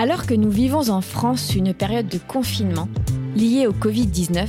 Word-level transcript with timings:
Alors 0.00 0.24
que 0.24 0.32
nous 0.32 0.48
vivons 0.48 0.88
en 0.88 1.02
France 1.02 1.54
une 1.54 1.74
période 1.74 2.08
de 2.08 2.16
confinement 2.16 2.88
liée 3.36 3.66
au 3.66 3.72
Covid-19, 3.72 4.46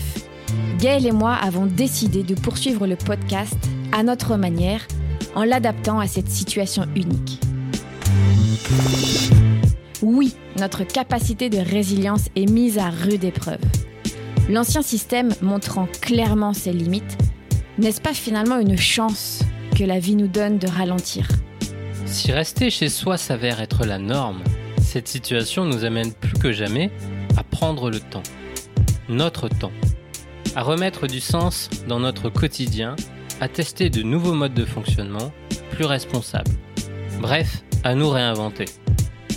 Gaël 0.79 1.05
et 1.05 1.11
moi 1.11 1.33
avons 1.33 1.65
décidé 1.65 2.23
de 2.23 2.35
poursuivre 2.35 2.87
le 2.87 2.95
podcast 2.95 3.57
à 3.91 4.01
notre 4.01 4.37
manière 4.37 4.87
en 5.35 5.43
l'adaptant 5.43 5.99
à 5.99 6.07
cette 6.07 6.29
situation 6.29 6.85
unique. 6.95 7.41
Oui, 10.01 10.33
notre 10.57 10.85
capacité 10.85 11.49
de 11.49 11.57
résilience 11.57 12.29
est 12.37 12.49
mise 12.49 12.77
à 12.77 12.89
rude 12.89 13.25
épreuve. 13.25 13.59
L'ancien 14.49 14.81
système 14.81 15.31
montrant 15.41 15.89
clairement 15.99 16.53
ses 16.53 16.71
limites, 16.71 17.17
n'est-ce 17.77 17.99
pas 17.99 18.13
finalement 18.13 18.57
une 18.57 18.77
chance 18.77 19.41
que 19.77 19.83
la 19.83 19.99
vie 19.99 20.15
nous 20.15 20.29
donne 20.29 20.59
de 20.59 20.69
ralentir? 20.69 21.27
Si 22.05 22.31
rester 22.31 22.69
chez 22.69 22.87
soi 22.87 23.17
s'avère 23.17 23.59
être 23.59 23.85
la 23.85 23.97
norme, 23.97 24.41
cette 24.91 25.07
situation 25.07 25.63
nous 25.63 25.85
amène 25.85 26.11
plus 26.11 26.33
que 26.33 26.51
jamais 26.51 26.91
à 27.37 27.43
prendre 27.43 27.89
le 27.89 28.01
temps. 28.01 28.23
Notre 29.07 29.47
temps. 29.47 29.71
À 30.53 30.63
remettre 30.63 31.07
du 31.07 31.21
sens 31.21 31.69
dans 31.87 32.01
notre 32.01 32.29
quotidien, 32.29 32.97
à 33.39 33.47
tester 33.47 33.89
de 33.89 34.01
nouveaux 34.01 34.33
modes 34.33 34.53
de 34.53 34.65
fonctionnement 34.65 35.31
plus 35.71 35.85
responsables. 35.85 36.51
Bref, 37.21 37.63
à 37.85 37.95
nous 37.95 38.09
réinventer. 38.09 38.65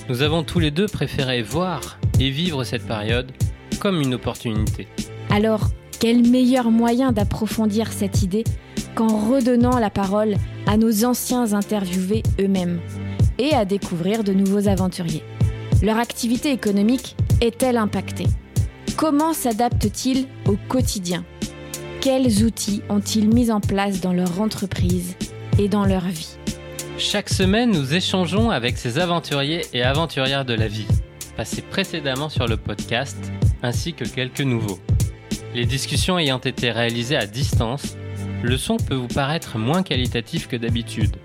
Nous 0.09 0.23
avons 0.23 0.43
tous 0.43 0.59
les 0.59 0.73
deux 0.73 0.87
préféré 0.87 1.41
voir 1.43 2.01
et 2.19 2.31
vivre 2.31 2.65
cette 2.65 2.85
période 2.85 3.31
comme 3.79 4.01
une 4.01 4.15
opportunité. 4.15 4.89
Alors, 5.31 5.69
quel 6.01 6.29
meilleur 6.29 6.73
moyen 6.73 7.13
d'approfondir 7.13 7.93
cette 7.93 8.23
idée 8.23 8.43
qu'en 8.97 9.31
redonnant 9.31 9.79
la 9.79 9.91
parole 9.91 10.35
à 10.67 10.77
nos 10.77 11.05
anciens 11.05 11.53
interviewés 11.53 12.25
eux-mêmes 12.41 12.81
et 13.39 13.55
à 13.55 13.65
découvrir 13.65 14.25
de 14.25 14.33
nouveaux 14.33 14.67
aventuriers? 14.67 15.23
Leur 15.85 15.99
activité 15.99 16.51
économique 16.51 17.15
est-elle 17.43 17.77
impactée? 17.77 18.25
Comment 18.97 19.35
s'adaptent-ils 19.35 20.27
au 20.47 20.57
quotidien? 20.67 21.27
Quels 22.01 22.43
outils 22.43 22.81
ont-ils 22.89 23.29
mis 23.29 23.51
en 23.51 23.61
place 23.61 24.01
dans 24.01 24.15
leur 24.15 24.41
entreprise 24.41 25.15
et 25.59 25.69
dans 25.69 25.85
leur 25.85 26.07
vie? 26.07 26.39
Chaque 26.97 27.29
semaine, 27.29 27.71
nous 27.71 27.93
échangeons 27.93 28.49
avec 28.49 28.79
ces 28.79 28.99
aventuriers 28.99 29.67
et 29.75 29.83
aventurières 29.83 30.47
de 30.47 30.55
la 30.55 30.69
vie, 30.69 30.87
passés 31.37 31.61
précédemment 31.61 32.31
sur 32.31 32.47
le 32.47 32.57
podcast, 32.57 33.19
ainsi 33.63 33.93
que 33.93 34.07
quelques 34.07 34.41
nouveaux. 34.41 34.79
Les 35.55 35.67
discussions 35.67 36.19
ayant 36.19 36.39
été 36.39 36.71
réalisées 36.71 37.19
à 37.19 37.27
distance, 37.27 37.99
le 38.43 38.57
son 38.57 38.79
peut 38.79 38.95
vous 38.95 39.09
paraître 39.09 39.59
moins 39.59 39.83
qualitatif 39.83 40.49
que 40.49 40.57
d'habitude. 40.57 41.17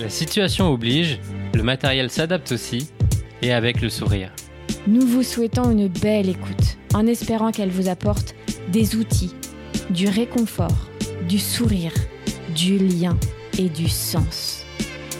La 0.00 0.08
situation 0.08 0.72
oblige, 0.72 1.20
le 1.52 1.62
matériel 1.62 2.08
s'adapte 2.08 2.50
aussi, 2.50 2.88
et 3.44 3.52
avec 3.52 3.82
le 3.82 3.90
sourire. 3.90 4.32
Nous 4.86 5.06
vous 5.06 5.22
souhaitons 5.22 5.70
une 5.70 5.88
belle 5.88 6.30
écoute, 6.30 6.78
en 6.94 7.06
espérant 7.06 7.52
qu'elle 7.52 7.68
vous 7.68 7.88
apporte 7.88 8.34
des 8.68 8.96
outils, 8.96 9.34
du 9.90 10.08
réconfort, 10.08 10.88
du 11.28 11.38
sourire, 11.38 11.92
du 12.54 12.78
lien 12.78 13.18
et 13.58 13.68
du 13.68 13.88
sens. 13.88 14.64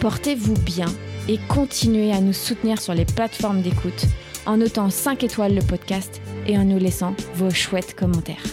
Portez-vous 0.01 0.55
bien 0.55 0.87
et 1.27 1.37
continuez 1.47 2.11
à 2.11 2.19
nous 2.19 2.33
soutenir 2.33 2.81
sur 2.81 2.95
les 2.95 3.05
plateformes 3.05 3.61
d'écoute 3.61 4.05
en 4.47 4.57
notant 4.57 4.89
5 4.89 5.23
étoiles 5.23 5.53
le 5.53 5.61
podcast 5.61 6.19
et 6.47 6.57
en 6.57 6.65
nous 6.65 6.79
laissant 6.79 7.15
vos 7.35 7.51
chouettes 7.51 7.95
commentaires. 7.95 8.43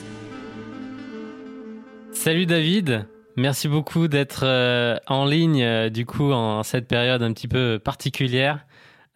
Salut 2.12 2.44
David, 2.44 3.06
merci 3.36 3.68
beaucoup 3.68 4.06
d'être 4.06 4.44
euh, 4.44 4.96
en 5.06 5.24
ligne 5.24 5.62
euh, 5.62 5.88
du 5.88 6.04
coup 6.04 6.30
en 6.30 6.62
cette 6.62 6.86
période 6.86 7.22
un 7.22 7.32
petit 7.32 7.48
peu 7.48 7.80
particulière 7.82 8.66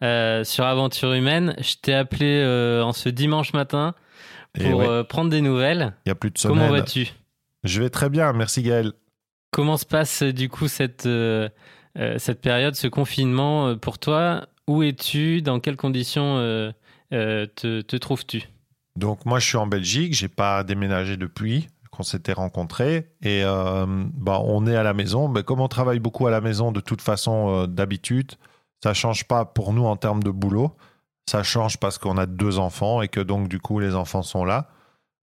euh, 0.03 0.43
sur 0.43 0.65
Aventure 0.65 1.13
Humaine. 1.13 1.55
Je 1.59 1.75
t'ai 1.81 1.93
appelé 1.93 2.43
en 2.83 2.93
ce 2.93 3.09
dimanche 3.09 3.53
matin 3.53 3.93
pour 4.53 4.83
prendre 5.07 5.29
des 5.29 5.41
nouvelles. 5.41 5.93
Il 6.05 6.09
y 6.09 6.11
a 6.11 6.15
plus 6.15 6.31
de 6.31 6.37
semaine. 6.37 6.57
Comment 6.57 6.71
vas-tu? 6.71 7.09
Je 7.63 7.81
vais 7.81 7.89
très 7.89 8.09
bien, 8.09 8.33
merci 8.33 8.61
Gaël. 8.61 8.93
Comment 9.51 9.77
se 9.77 9.85
passe 9.85 10.23
du 10.23 10.49
coup 10.49 10.67
cette, 10.67 11.07
cette 12.17 12.41
période, 12.41 12.75
ce 12.75 12.87
confinement 12.87 13.75
pour 13.77 13.99
toi? 13.99 14.47
Où 14.67 14.83
es-tu? 14.83 15.41
Dans 15.41 15.59
quelles 15.59 15.77
conditions 15.77 16.37
te, 17.11 17.81
te 17.81 17.95
trouves-tu? 17.97 18.43
Donc 18.95 19.25
moi, 19.25 19.39
je 19.39 19.45
suis 19.45 19.57
en 19.57 19.67
Belgique, 19.67 20.15
j'ai 20.15 20.27
pas 20.27 20.63
déménagé 20.63 21.17
depuis 21.17 21.67
qu'on 21.91 22.03
s'était 22.03 22.33
rencontrés 22.33 23.09
et 23.21 23.43
euh, 23.43 23.85
bah, 23.87 24.39
on 24.43 24.65
est 24.67 24.75
à 24.75 24.83
la 24.83 24.93
maison. 24.93 25.27
Mais 25.27 25.43
comme 25.43 25.61
on 25.61 25.67
travaille 25.67 25.99
beaucoup 25.99 26.27
à 26.27 26.31
la 26.31 26.41
maison 26.41 26.71
de 26.71 26.79
toute 26.79 27.01
façon 27.01 27.49
euh, 27.49 27.67
d'habitude, 27.67 28.33
ça 28.83 28.93
change 28.93 29.25
pas 29.25 29.45
pour 29.45 29.73
nous 29.73 29.85
en 29.85 29.95
termes 29.95 30.23
de 30.23 30.31
boulot. 30.31 30.71
Ça 31.29 31.43
change 31.43 31.77
parce 31.77 31.97
qu'on 31.97 32.17
a 32.17 32.25
deux 32.25 32.57
enfants 32.57 33.01
et 33.01 33.07
que 33.07 33.19
donc 33.19 33.49
du 33.49 33.59
coup 33.59 33.79
les 33.79 33.95
enfants 33.95 34.23
sont 34.23 34.45
là. 34.45 34.69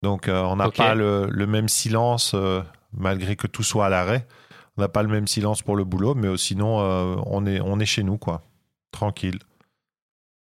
Donc 0.01 0.28
euh, 0.28 0.41
on 0.41 0.56
n'a 0.56 0.72
pas 0.72 0.95
le, 0.95 1.28
le, 1.29 1.47
même 1.47 1.69
silence 1.69 2.35
malgré 2.91 3.35
que 3.35 3.47
tout 3.47 3.63
soit 3.63 3.85
à 3.85 3.89
l'arrêt. 3.89 4.28
On 4.78 4.81
n'a 4.81 4.89
pas 4.89 5.03
le 5.03 5.09
même 5.09 5.28
silence 5.28 5.62
pour 5.62 5.75
le 5.75 5.84
boulot, 5.84 6.16
mais 6.16 6.38
sinon 6.38 6.78
on 7.28 7.45
est 7.45 7.59
on 7.62 7.79
est 7.79 7.85
chez 7.85 8.03
nous 8.03 8.17
quoi, 8.17 8.41
tranquille. 8.91 9.39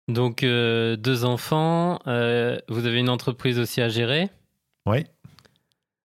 Donc, 0.08 0.42
euh, 0.42 0.96
deux 0.96 1.24
enfants, 1.24 1.98
euh, 2.06 2.58
vous 2.68 2.86
avez 2.86 2.98
une 2.98 3.08
entreprise 3.08 3.58
aussi 3.58 3.80
à 3.80 3.88
gérer? 3.88 4.28
Oui. 4.86 5.06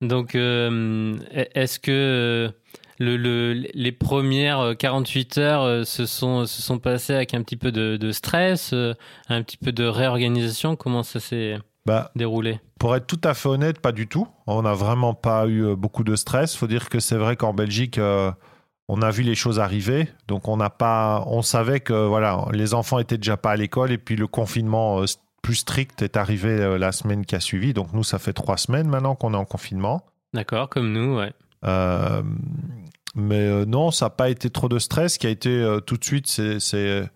Donc, 0.00 0.34
euh, 0.34 1.16
est-ce 1.30 1.78
que 1.78 2.50
le, 2.98 3.52
les 3.52 3.92
premières 3.92 4.74
48 4.78 5.38
heures 5.38 5.86
se 5.86 6.06
sont, 6.06 6.46
se 6.46 6.62
sont 6.62 6.78
passées 6.78 7.14
avec 7.14 7.34
un 7.34 7.42
petit 7.42 7.56
peu 7.56 7.72
de, 7.72 8.12
stress, 8.12 8.72
un 9.28 9.42
petit 9.42 9.56
peu 9.56 9.72
de 9.72 9.84
réorganisation 9.84 10.76
Comment 10.76 11.02
ça 11.02 11.20
s'est 11.20 11.58
bah, 11.84 12.10
déroulé? 12.16 12.60
Pour 12.78 12.96
être 12.96 13.06
tout 13.06 13.20
à 13.24 13.34
fait 13.34 13.48
honnête, 13.48 13.80
pas 13.80 13.92
du 13.92 14.06
tout. 14.06 14.26
On 14.46 14.62
n'a 14.62 14.74
vraiment 14.74 15.14
pas 15.14 15.46
eu 15.46 15.74
beaucoup 15.76 16.04
de 16.04 16.16
stress. 16.16 16.54
Il 16.54 16.58
faut 16.58 16.66
dire 16.66 16.88
que 16.88 17.00
c'est 17.00 17.16
vrai 17.16 17.36
qu'en 17.36 17.54
Belgique 17.54 17.98
on 18.88 19.02
a 19.02 19.10
vu 19.10 19.22
les 19.22 19.34
choses 19.34 19.58
arriver, 19.58 20.08
donc 20.28 20.48
on 20.48 20.56
n'a 20.56 20.70
pas, 20.70 21.24
on 21.26 21.42
savait 21.42 21.80
que 21.80 21.92
voilà, 21.92 22.46
les 22.52 22.74
enfants 22.74 22.98
étaient 22.98 23.18
déjà 23.18 23.36
pas 23.36 23.52
à 23.52 23.56
l'école 23.56 23.90
et 23.90 23.98
puis 23.98 24.16
le 24.16 24.26
confinement 24.26 25.02
euh, 25.02 25.06
plus 25.42 25.56
strict 25.56 26.02
est 26.02 26.16
arrivé 26.16 26.50
euh, 26.50 26.78
la 26.78 26.92
semaine 26.92 27.24
qui 27.24 27.34
a 27.34 27.40
suivi. 27.40 27.72
Donc 27.72 27.92
nous, 27.92 28.04
ça 28.04 28.18
fait 28.18 28.32
trois 28.32 28.56
semaines 28.56 28.88
maintenant 28.88 29.14
qu'on 29.16 29.34
est 29.34 29.36
en 29.36 29.44
confinement. 29.44 30.02
D'accord, 30.34 30.68
comme 30.68 30.92
nous, 30.92 31.16
ouais. 31.18 31.32
Euh, 31.64 32.22
mais 33.16 33.66
non, 33.66 33.90
ça 33.90 34.06
n'a 34.06 34.10
pas 34.10 34.30
été 34.30 34.50
trop 34.50 34.68
de 34.68 34.78
stress. 34.78 35.14
Ce 35.14 35.18
qui 35.18 35.26
a 35.26 35.30
été 35.30 35.78
tout 35.86 35.96
de 35.96 36.04
suite, 36.04 36.26
c'est 36.28 37.10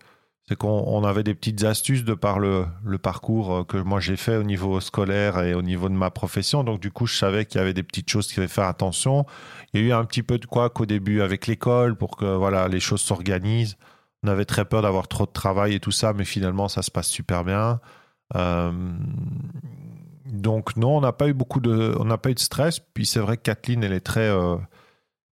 qu'on 0.55 1.03
avait 1.03 1.23
des 1.23 1.33
petites 1.35 1.63
astuces 1.63 2.03
de 2.03 2.13
par 2.13 2.39
le, 2.39 2.65
parcours 3.01 3.65
que 3.67 3.77
moi 3.77 3.99
j'ai 3.99 4.17
fait 4.17 4.35
au 4.35 4.43
niveau 4.43 4.81
scolaire 4.81 5.39
et 5.41 5.53
au 5.53 5.61
niveau 5.61 5.89
de 5.89 5.93
ma 5.93 6.09
profession. 6.09 6.63
Donc 6.63 6.81
du 6.81 6.91
coup, 6.91 7.05
je 7.05 7.17
savais 7.17 7.45
qu'il 7.45 7.59
y 7.59 7.61
avait 7.61 7.73
des 7.73 7.83
petites 7.83 8.09
choses 8.09 8.27
qu'il 8.27 8.35
fallait 8.35 8.47
faire 8.47 8.65
attention. 8.65 9.25
Il 9.73 9.81
y 9.81 9.83
a 9.83 9.87
eu 9.87 9.91
un 9.93 10.03
petit 10.05 10.23
peu 10.23 10.37
de 10.37 10.45
quoi 10.45 10.69
qu'au 10.69 10.85
début 10.85 11.21
avec 11.21 11.47
l'école 11.47 11.95
pour 11.95 12.17
que 12.17 12.25
voilà 12.25 12.67
les 12.67 12.79
choses 12.79 13.01
s'organisent. 13.01 13.77
On 14.23 14.27
avait 14.27 14.45
très 14.45 14.65
peur 14.65 14.81
d'avoir 14.81 15.07
trop 15.07 15.25
de 15.25 15.31
travail 15.31 15.75
et 15.75 15.79
tout 15.79 15.91
ça, 15.91 16.13
mais 16.13 16.25
finalement 16.25 16.67
ça 16.67 16.81
se 16.81 16.91
passe 16.91 17.07
super 17.07 17.43
bien. 17.43 17.79
Euh, 18.35 18.71
donc 20.25 20.77
non, 20.77 20.97
on 20.97 21.01
n'a 21.01 21.11
pas 21.11 21.27
eu 21.27 21.33
beaucoup 21.33 21.59
de, 21.59 21.95
on 21.99 22.05
n'a 22.05 22.17
pas 22.17 22.29
eu 22.29 22.35
de 22.35 22.39
stress. 22.39 22.79
Puis 22.79 23.05
c'est 23.05 23.19
vrai 23.19 23.37
que 23.37 23.43
Kathleen, 23.43 23.83
elle 23.83 23.93
est 23.93 23.99
très 23.99 24.29
euh, 24.29 24.57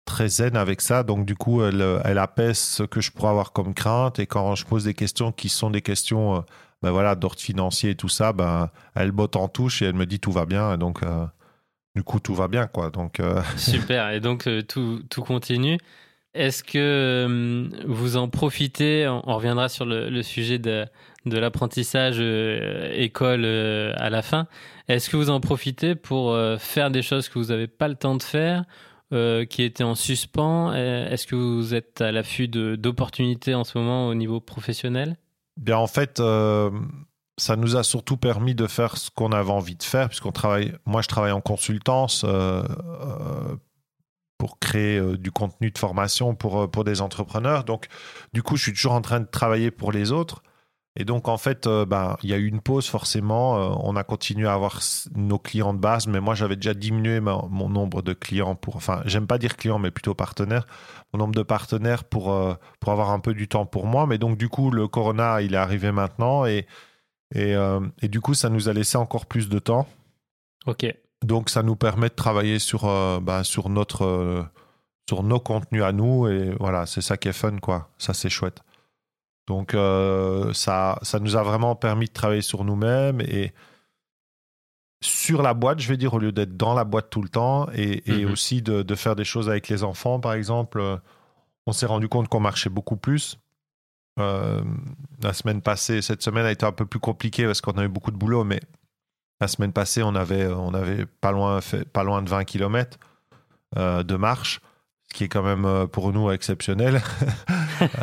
très 0.09 0.27
zen 0.27 0.57
avec 0.57 0.81
ça. 0.81 1.03
Donc 1.03 1.25
du 1.25 1.35
coup, 1.35 1.63
elle, 1.63 2.01
elle 2.03 2.17
apaise 2.17 2.57
ce 2.57 2.83
que 2.83 2.99
je 2.99 3.11
pourrais 3.11 3.29
avoir 3.29 3.53
comme 3.53 3.73
crainte. 3.73 4.19
Et 4.19 4.27
quand 4.27 4.55
je 4.55 4.65
pose 4.65 4.83
des 4.83 4.93
questions 4.93 5.31
qui 5.31 5.47
sont 5.49 5.69
des 5.69 5.81
questions, 5.81 6.37
euh, 6.37 6.39
ben 6.81 6.91
voilà, 6.91 7.15
d'ordre 7.15 7.39
financier 7.39 7.91
et 7.91 7.95
tout 7.95 8.09
ça, 8.09 8.33
ben 8.33 8.69
elle 8.95 9.11
botte 9.11 9.35
en 9.35 9.47
touche 9.47 9.81
et 9.81 9.85
elle 9.85 9.95
me 9.95 10.05
dit 10.05 10.19
tout 10.19 10.31
va 10.31 10.45
bien. 10.45 10.77
donc 10.77 11.03
du 11.95 12.03
coup, 12.03 12.19
tout 12.19 12.35
va 12.35 12.47
bien, 12.47 12.67
quoi. 12.67 12.91
Donc, 12.91 13.19
euh, 13.19 13.41
Super. 13.57 14.11
Et 14.11 14.19
donc, 14.19 14.47
euh, 14.47 14.61
tout, 14.61 15.01
tout 15.09 15.21
continue. 15.21 15.77
Est-ce 16.33 16.63
que 16.63 16.77
euh, 16.77 17.69
vous 17.87 18.15
en 18.15 18.29
profitez? 18.29 19.07
On, 19.07 19.35
reviendra 19.35 19.67
sur 19.67 19.85
le, 19.85 20.21
sujet 20.21 20.59
de, 20.59 20.85
de 21.25 21.37
l'apprentissage 21.37 22.21
école 22.93 23.45
à 23.45 24.09
la 24.09 24.21
fin. 24.21 24.47
Est-ce 24.87 25.09
que 25.09 25.17
vous 25.17 25.31
en 25.31 25.39
profitez 25.39 25.95
pour 25.95 26.37
faire 26.59 26.91
des 26.91 27.01
choses 27.01 27.29
que 27.29 27.39
vous 27.39 27.47
n'avez 27.47 27.67
pas 27.67 27.87
le 27.87 27.95
temps 27.95 28.15
de 28.15 28.21
faire, 28.21 28.63
qui 29.11 29.63
étaient 29.63 29.83
en 29.83 29.95
suspens 29.95 30.73
Est-ce 30.73 31.25
que 31.25 31.35
vous 31.35 31.73
êtes 31.73 32.01
à 32.01 32.11
l'affût 32.11 32.47
d'opportunités 32.47 33.55
en 33.55 33.63
ce 33.63 33.77
moment 33.77 34.07
au 34.07 34.13
niveau 34.13 34.39
professionnel? 34.39 35.17
Bien, 35.57 35.77
en 35.77 35.87
fait, 35.87 36.21
ça 37.39 37.55
nous 37.55 37.75
a 37.75 37.83
surtout 37.83 38.17
permis 38.17 38.53
de 38.53 38.67
faire 38.67 38.97
ce 38.97 39.09
qu'on 39.09 39.31
avait 39.31 39.51
envie 39.51 39.75
de 39.75 39.83
faire, 39.83 40.09
puisqu'on 40.09 40.31
travaille. 40.31 40.73
Moi, 40.85 41.01
je 41.01 41.07
travaille 41.07 41.31
en 41.31 41.41
consultance 41.41 42.23
euh, 42.23 42.61
euh, 42.63 43.55
pour 44.37 44.59
créer 44.59 44.97
euh, 44.97 45.17
du 45.17 45.31
contenu 45.31 45.71
de 45.71 45.77
formation 45.77 46.35
pour, 46.35 46.69
pour 46.69 46.83
des 46.83 47.01
entrepreneurs. 47.01 47.63
Donc, 47.63 47.87
du 48.33 48.43
coup, 48.43 48.57
je 48.57 48.63
suis 48.63 48.73
toujours 48.73 48.93
en 48.93 49.01
train 49.01 49.21
de 49.21 49.25
travailler 49.25 49.71
pour 49.71 49.91
les 49.91 50.11
autres. 50.11 50.43
Et 50.95 51.05
donc, 51.05 51.27
en 51.27 51.37
fait, 51.37 51.67
euh, 51.67 51.85
ben, 51.85 52.17
il 52.23 52.29
y 52.29 52.33
a 52.33 52.37
eu 52.37 52.47
une 52.47 52.61
pause, 52.61 52.87
forcément. 52.87 53.57
Euh, 53.57 53.75
on 53.83 53.95
a 53.95 54.03
continué 54.03 54.47
à 54.47 54.53
avoir 54.53 54.79
nos 55.15 55.37
clients 55.37 55.73
de 55.73 55.79
base, 55.79 56.07
mais 56.07 56.19
moi, 56.19 56.33
j'avais 56.33 56.55
déjà 56.55 56.73
diminué 56.73 57.19
mon 57.19 57.69
nombre 57.69 58.01
de 58.01 58.13
clients 58.13 58.55
pour. 58.55 58.75
Enfin, 58.75 59.01
j'aime 59.05 59.27
pas 59.27 59.37
dire 59.37 59.55
clients, 59.55 59.79
mais 59.79 59.91
plutôt 59.91 60.15
partenaires. 60.15 60.65
Mon 61.13 61.19
nombre 61.19 61.35
de 61.35 61.43
partenaires 61.43 62.03
pour, 62.03 62.33
euh, 62.33 62.53
pour 62.79 62.91
avoir 62.91 63.11
un 63.11 63.19
peu 63.19 63.33
du 63.33 63.47
temps 63.47 63.65
pour 63.65 63.85
moi. 63.85 64.07
Mais 64.07 64.17
donc, 64.17 64.37
du 64.37 64.49
coup, 64.49 64.71
le 64.71 64.87
Corona, 64.87 65.41
il 65.41 65.53
est 65.53 65.57
arrivé 65.57 65.91
maintenant. 65.91 66.45
Et, 66.45 66.65
et, 67.35 67.55
et 68.01 68.07
du 68.07 68.19
coup, 68.19 68.33
ça 68.33 68.49
nous 68.49 68.69
a 68.69 68.73
laissé 68.73 68.97
encore 68.97 69.27
plus 69.27 69.47
de 69.49 69.59
temps. 69.59 69.87
OK. 70.65 70.85
Donc, 71.23 71.49
ça 71.49 71.61
nous 71.61 71.75
permet 71.75 72.09
de 72.09 72.15
travailler 72.15 72.57
sur, 72.57 72.81
ben, 73.21 73.43
sur, 73.43 73.69
notre, 73.69 74.47
sur 75.07 75.21
nos 75.21 75.39
contenus 75.39 75.83
à 75.83 75.91
nous. 75.91 76.27
Et 76.27 76.55
voilà, 76.59 76.87
c'est 76.87 77.01
ça 77.01 77.17
qui 77.17 77.27
est 77.27 77.33
fun, 77.33 77.57
quoi. 77.59 77.89
Ça, 77.99 78.15
c'est 78.15 78.29
chouette. 78.29 78.63
Donc 79.49 79.73
euh, 79.73 80.53
ça, 80.53 80.99
ça 81.01 81.19
nous 81.19 81.35
a 81.35 81.41
vraiment 81.41 81.75
permis 81.75 82.05
de 82.05 82.13
travailler 82.13 82.43
sur 82.43 82.63
nous-mêmes 82.63 83.19
et 83.19 83.51
sur 85.01 85.41
la 85.41 85.55
boîte, 85.55 85.79
je 85.79 85.89
vais 85.89 85.97
dire, 85.97 86.13
au 86.13 86.19
lieu 86.19 86.31
d'être 86.31 86.55
dans 86.55 86.75
la 86.75 86.83
boîte 86.83 87.09
tout 87.09 87.23
le 87.23 87.29
temps 87.29 87.67
et, 87.73 88.03
mhm. 88.05 88.31
aussi 88.31 88.61
de, 88.61 88.95
faire 88.95 89.15
des 89.15 89.23
choses 89.23 89.49
avec 89.49 89.67
les 89.67 89.83
enfants, 89.83 90.19
par 90.19 90.33
exemple. 90.33 90.79
Euh, 90.79 90.97
on 91.65 91.71
s'est 91.71 91.87
rendu 91.87 92.07
compte 92.07 92.27
qu'on 92.27 92.39
marchait 92.39 92.69
beaucoup 92.69 92.95
plus. 92.95 93.39
Euh, 94.19 94.61
la 95.23 95.33
semaine 95.33 95.63
passée, 95.63 96.03
cette 96.03 96.21
semaine 96.21 96.45
a 96.45 96.51
été 96.51 96.67
un 96.67 96.71
peu 96.71 96.85
plus 96.85 96.99
compliquée 96.99 97.45
parce 97.45 97.59
qu'on 97.59 97.71
avait 97.71 97.87
beaucoup 97.87 98.11
de 98.11 98.17
boulot, 98.17 98.43
mais 98.43 98.59
la 99.41 99.47
semaine 99.47 99.73
passée, 99.73 100.03
on 100.03 100.13
avait, 100.13 100.45
on 100.45 100.75
avait 100.75 101.07
pas, 101.07 101.31
loin, 101.31 101.59
fait, 101.61 101.85
pas 101.85 102.03
loin 102.03 102.21
de 102.21 102.29
20 102.29 102.43
km 102.43 102.99
de 103.75 104.15
marche 104.15 104.61
ce 105.11 105.17
qui 105.17 105.23
est 105.23 105.27
quand 105.27 105.43
même 105.43 105.65
euh, 105.65 105.87
pour 105.87 106.11
nous 106.13 106.31
exceptionnel. 106.31 107.01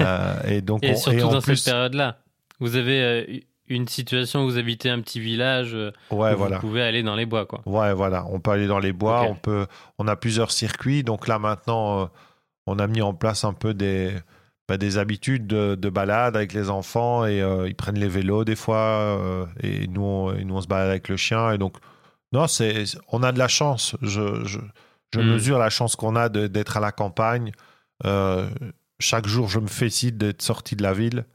Euh, 0.01 0.41
et 0.47 0.63
donc, 0.63 0.83
et 0.83 0.95
surtout 0.95 1.29
dans 1.29 1.43
cette 1.43 1.63
période-là, 1.63 2.17
vous 2.61 2.77
avez 2.77 3.03
euh, 3.03 3.41
une 3.69 3.87
situation 3.87 4.41
où 4.41 4.47
vous 4.47 4.57
habitez 4.57 4.89
un 4.89 5.03
petit 5.03 5.21
village, 5.21 5.75
ouais, 6.11 6.33
où 6.33 6.37
vous 6.39 6.59
pouvez 6.61 6.81
aller 6.81 7.03
dans 7.03 7.15
les 7.15 7.27
bois, 7.27 7.45
quoi. 7.45 7.61
Ouais, 7.67 7.93
voilà, 7.93 8.25
on 8.31 8.41
peut 8.41 8.53
aller 8.53 8.69
dans 8.69 8.79
les 8.79 8.95
bois, 8.95 9.25
on 9.29 9.35
peut, 9.35 9.67
on 9.99 10.09
a 10.09 10.17
plusieurs 10.17 10.51
circuits. 10.51 11.03
Donc 11.03 11.29
là 11.29 11.39
maintenant, 11.39 12.11
on 12.67 12.79
a 12.79 12.87
mis 12.87 13.03
en 13.03 13.13
place 13.13 13.45
un 13.45 13.53
peu 13.53 13.75
des, 13.75 14.15
bah, 14.67 14.79
des 14.79 14.97
habitudes 14.97 15.47
de, 15.47 15.75
de, 15.75 15.91
balade 15.91 16.37
avec 16.37 16.55
les 16.55 16.71
enfants 16.71 17.27
et 17.27 17.45
ils 17.67 17.75
prennent 17.75 17.99
les 17.99 18.09
vélos 18.09 18.47
des 18.47 18.57
fois 18.57 19.47
et 19.63 19.89
nous, 19.89 20.05
on, 20.05 20.35
et 20.35 20.43
nous 20.43 20.57
on 20.57 20.63
se 20.63 20.69
balade 20.69 20.89
avec 20.89 21.11
le 21.11 21.19
chien 21.19 21.53
et 21.53 21.59
donc 21.59 21.77
non, 22.33 22.47
c'est, 22.47 22.85
on 23.13 23.23
a 23.23 23.31
de 23.31 23.39
la 23.39 23.49
chance. 23.49 23.95
je, 24.01 24.43
je 24.47 24.59
je 25.15 25.21
hmm. 25.21 25.27
mesure 25.27 25.59
la 25.59 25.71
chance 25.71 25.97
qu'on 25.97 26.17
a 26.17 26.29
d'être 26.29 26.77
à 26.77 26.81
la 26.81 26.93
campagne. 26.93 27.53
Euh, 28.05 28.49
chaque 28.99 29.27
jour, 29.27 29.49
je 29.49 29.59
me 29.59 29.67
félicite 29.67 30.19
d'être 30.19 30.43
sorti 30.43 30.77
de 30.77 30.83
la 30.83 30.93
ville, 30.93 31.27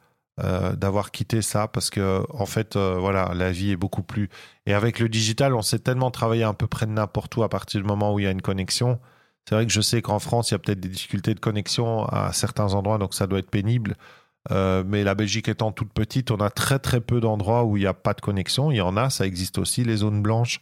euh, 0.44 0.76
d'avoir 0.76 1.12
quitté 1.12 1.42
ça, 1.42 1.68
parce 1.68 1.90
que 1.90 2.24
en 2.30 2.46
fait, 2.46 2.76
euh, 2.76 2.98
voilà, 3.00 3.32
la 3.34 3.52
vie 3.52 3.72
est 3.72 3.78
beaucoup 3.78 4.04
plus. 4.04 4.30
Et 4.66 4.74
avec 4.74 5.00
le 5.00 5.10
digital, 5.10 5.54
on 5.54 5.62
sait 5.62 5.80
tellement 5.80 6.12
travailler 6.12 6.44
à 6.44 6.54
peu 6.54 6.68
près 6.68 6.86
de 6.86 6.92
n'importe 6.92 7.36
où 7.38 7.44
à 7.44 7.50
partir 7.50 7.82
du 7.82 7.88
moment 7.88 8.14
où 8.14 8.20
il 8.20 8.24
y 8.24 8.28
a 8.28 8.32
une 8.32 8.42
connexion. 8.42 9.00
C'est 9.48 9.56
vrai 9.56 9.66
que 9.66 9.72
je 9.72 9.82
sais 9.82 10.02
qu'en 10.02 10.20
France, 10.20 10.52
il 10.52 10.54
y 10.54 10.56
a 10.56 10.60
peut-être 10.60 10.80
des 10.80 10.90
difficultés 10.90 11.34
de 11.34 11.40
connexion 11.40 12.06
à 12.06 12.32
certains 12.34 12.74
endroits, 12.74 13.00
donc 13.00 13.14
ça 13.14 13.28
doit 13.28 13.40
être 13.40 13.50
pénible. 13.50 13.96
mais 14.50 15.04
la 15.04 15.16
Belgique 15.16 15.50
étant 15.50 15.72
toute 15.72 15.94
petite, 15.94 16.32
on 16.32 16.38
a 16.38 16.50
très 16.50 16.80
très 16.80 17.02
peu 17.02 17.20
d'endroits 17.22 17.64
où 17.64 17.78
il 17.78 17.82
n'y 17.82 17.88
a 17.88 17.94
pas 17.94 18.14
de 18.14 18.22
connexion. 18.22 18.72
Il 18.72 18.78
y 18.78 18.82
en 18.82 18.98
a, 18.98 19.10
ça 19.10 19.26
existe 19.26 19.58
aussi, 19.58 19.84
les 19.84 19.98
zones 19.98 20.22
blanches, 20.22 20.62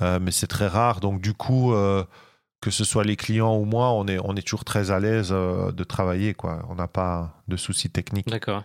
mais 0.00 0.30
c'est 0.30 0.46
très 0.46 0.66
rare. 0.66 1.00
Donc 1.00 1.20
du 1.20 1.34
coup, 1.34 1.74
que 2.66 2.72
ce 2.72 2.82
soit 2.82 3.04
les 3.04 3.14
clients 3.14 3.56
ou 3.56 3.64
moi, 3.64 3.92
on 3.92 4.08
est, 4.08 4.18
on 4.18 4.34
est 4.34 4.42
toujours 4.42 4.64
très 4.64 4.90
à 4.90 4.98
l'aise 4.98 5.28
euh, 5.30 5.70
de 5.70 5.84
travailler. 5.84 6.34
Quoi. 6.34 6.66
On 6.68 6.74
n'a 6.74 6.88
pas 6.88 7.40
de 7.46 7.56
soucis 7.56 7.90
techniques. 7.90 8.26
D'accord, 8.26 8.64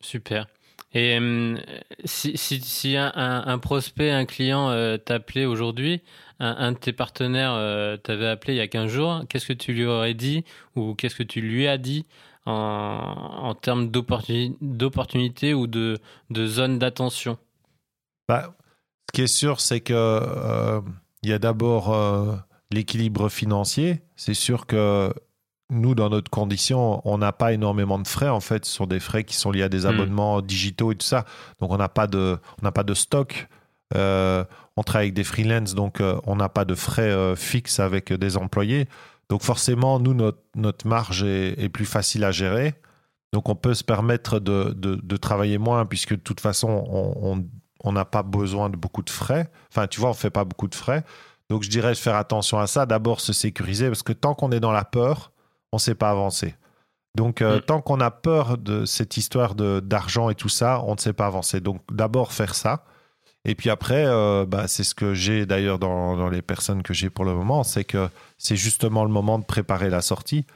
super. 0.00 0.46
Et 0.92 1.18
euh, 1.18 1.58
si, 2.04 2.36
si, 2.36 2.96
un, 2.96 3.12
un, 3.12 3.58
prospect, 3.58 4.12
un 4.12 4.24
client 4.24 4.70
euh, 4.70 4.98
t'appelait 4.98 5.46
aujourd'hui, 5.46 6.00
un, 6.38 6.70
de 6.70 6.76
tes 6.76 6.92
partenaires 6.92 7.56
t'avait 8.04 8.28
appelé 8.28 8.54
il 8.54 8.58
y 8.58 8.60
a 8.60 8.68
15 8.68 8.88
jours, 8.88 9.24
qu'est-ce 9.28 9.48
que 9.48 9.52
tu 9.52 9.72
lui 9.72 9.84
aurais 9.84 10.14
dit 10.14 10.44
ou 10.76 10.94
qu'est-ce 10.94 11.16
que 11.16 11.24
tu 11.24 11.40
lui 11.40 11.66
as 11.66 11.76
dit 11.76 12.06
en, 12.46 12.52
en 12.52 13.54
termes 13.56 13.90
d'opportunités 13.90 15.54
ou 15.54 15.66
de, 15.66 15.98
de 16.30 16.46
zone 16.46 16.78
d'attention? 16.78 17.36
Bah, 18.28 18.54
Ce 19.08 19.12
qui 19.12 19.22
est 19.22 19.26
sûr, 19.26 19.60
c'est 19.60 19.80
que 19.80 20.80
il 21.24 21.30
y 21.30 21.32
a 21.32 21.40
d'abord 21.40 21.92
l'équilibre 22.70 23.28
financier, 23.28 24.02
c'est 24.16 24.34
sûr 24.34 24.66
que 24.66 25.12
nous, 25.70 25.94
dans 25.94 26.10
notre 26.10 26.30
condition, 26.30 27.00
on 27.04 27.18
n'a 27.18 27.32
pas 27.32 27.52
énormément 27.52 27.98
de 27.98 28.06
frais. 28.06 28.28
En 28.28 28.40
fait, 28.40 28.64
ce 28.64 28.72
sont 28.72 28.86
des 28.86 29.00
frais 29.00 29.24
qui 29.24 29.34
sont 29.34 29.50
liés 29.50 29.62
à 29.62 29.68
des 29.68 29.84
hmm. 29.84 29.90
abonnements 29.90 30.42
digitaux 30.42 30.92
et 30.92 30.96
tout 30.96 31.06
ça. 31.06 31.24
Donc, 31.60 31.70
on 31.70 31.76
n'a 31.76 31.88
pas 31.88 32.06
de, 32.06 32.38
on 32.62 32.70
pas 32.70 32.82
de 32.82 32.94
stock. 32.94 33.48
Euh, 33.96 34.44
on 34.76 34.82
travaille 34.82 35.06
avec 35.06 35.14
des 35.14 35.24
freelances, 35.24 35.74
donc 35.74 36.00
euh, 36.00 36.20
on 36.24 36.36
n'a 36.36 36.48
pas 36.48 36.64
de 36.64 36.74
frais 36.74 37.10
euh, 37.10 37.34
fixes 37.34 37.80
avec 37.80 38.12
des 38.12 38.36
employés. 38.36 38.86
Donc, 39.28 39.42
forcément, 39.42 40.00
nous, 40.00 40.14
notre, 40.14 40.42
notre 40.54 40.86
marge 40.86 41.22
est, 41.22 41.68
plus 41.68 41.86
facile 41.86 42.24
à 42.24 42.32
gérer. 42.32 42.74
Donc, 43.32 43.48
on 43.48 43.54
peut 43.54 43.74
se 43.74 43.84
permettre 43.84 44.40
de, 44.40 44.72
de, 44.72 45.16
travailler 45.16 45.58
moins, 45.58 45.86
puisque 45.86 46.14
de 46.14 46.20
toute 46.20 46.40
façon, 46.40 46.84
on 47.84 47.92
n'a 47.92 48.04
pas 48.04 48.24
besoin 48.24 48.70
de 48.70 48.76
beaucoup 48.76 49.02
de 49.02 49.10
frais. 49.10 49.48
Enfin, 49.70 49.86
tu 49.86 50.00
vois, 50.00 50.08
on 50.08 50.12
ne 50.12 50.18
fait 50.18 50.30
pas 50.30 50.44
beaucoup 50.44 50.66
de 50.66 50.74
frais. 50.74 51.04
Donc 51.50 51.64
je 51.64 51.68
dirais 51.68 51.90
de 51.90 51.98
faire 51.98 52.14
attention 52.14 52.58
à 52.58 52.66
ça. 52.66 52.86
D'abord 52.86 53.20
se 53.20 53.32
sécuriser 53.32 53.88
parce 53.88 54.04
que 54.04 54.12
tant 54.12 54.34
qu'on 54.34 54.52
est 54.52 54.60
dans 54.60 54.72
la 54.72 54.84
peur, 54.84 55.32
on 55.72 55.76
ne 55.76 55.80
sait 55.80 55.96
pas 55.96 56.10
avancer. 56.10 56.54
Donc 57.16 57.42
euh, 57.42 57.58
mm. 57.58 57.62
tant 57.62 57.80
qu'on 57.82 58.00
a 58.00 58.12
peur 58.12 58.56
de 58.56 58.84
cette 58.84 59.16
histoire 59.16 59.56
d'argent 59.56 60.30
et 60.30 60.36
tout 60.36 60.48
ça, 60.48 60.80
on 60.86 60.94
ne 60.94 61.00
sait 61.00 61.12
pas 61.12 61.26
avancer. 61.26 61.60
Donc 61.60 61.82
d'abord 61.92 62.32
faire 62.32 62.54
ça. 62.54 62.84
Et 63.44 63.54
puis 63.54 63.68
après, 63.68 64.04
euh, 64.06 64.46
bah, 64.46 64.68
c'est 64.68 64.84
ce 64.84 64.94
que 64.94 65.12
j'ai 65.12 65.44
d'ailleurs 65.44 65.78
dans, 65.78 66.16
dans, 66.16 66.28
les 66.28 66.42
personnes 66.42 66.82
que 66.82 66.94
j'ai 66.94 67.10
pour 67.10 67.24
le 67.24 67.34
moment, 67.34 67.64
c'est 67.64 67.84
que 67.84 68.08
c'est 68.38 68.56
justement 68.56 69.02
le 69.02 69.10
moment 69.10 69.38
de 69.38 69.44
préparer 69.44 69.90
la 69.90 70.02
sortie. 70.02 70.46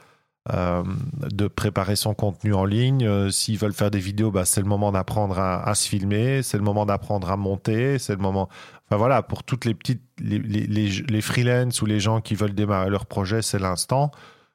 Euh, 0.53 0.83
de 1.31 1.47
préparer 1.47 1.95
son 1.95 2.13
contenu 2.13 2.53
en 2.53 2.65
ligne. 2.65 3.31
S'ils 3.31 3.57
veulent 3.57 3.73
faire 3.73 3.89
des 3.89 3.99
vidéos, 3.99 4.29
bah, 4.29 4.45
c'est 4.45 4.61
le 4.61 4.67
moment 4.67 4.91
d'apprendre 4.91 5.39
à, 5.39 5.67
à, 5.67 5.73
se 5.73 5.89
filmer, 5.89 6.43
c'est 6.43 6.57
le 6.57 6.63
moment 6.63 6.85
d'apprendre 6.85 7.31
à 7.31 7.35
monter, 7.35 7.97
c'est 7.97 8.13
le 8.13 8.21
moment. 8.21 8.47
Enfin 8.87 8.97
voilà, 8.97 9.23
pour 9.23 9.43
toutes 9.43 9.65
les 9.65 9.73
petites, 9.73 10.03
les, 10.19 10.37
les, 10.39 11.81
ou 11.81 11.85
les 11.85 11.99
gens 11.99 12.21
qui 12.21 12.35
veulent 12.35 12.53
démarrer 12.53 12.89
leur 12.89 13.05
projet, 13.05 13.41
c'est 13.41 13.59
l'instant. 13.59 14.11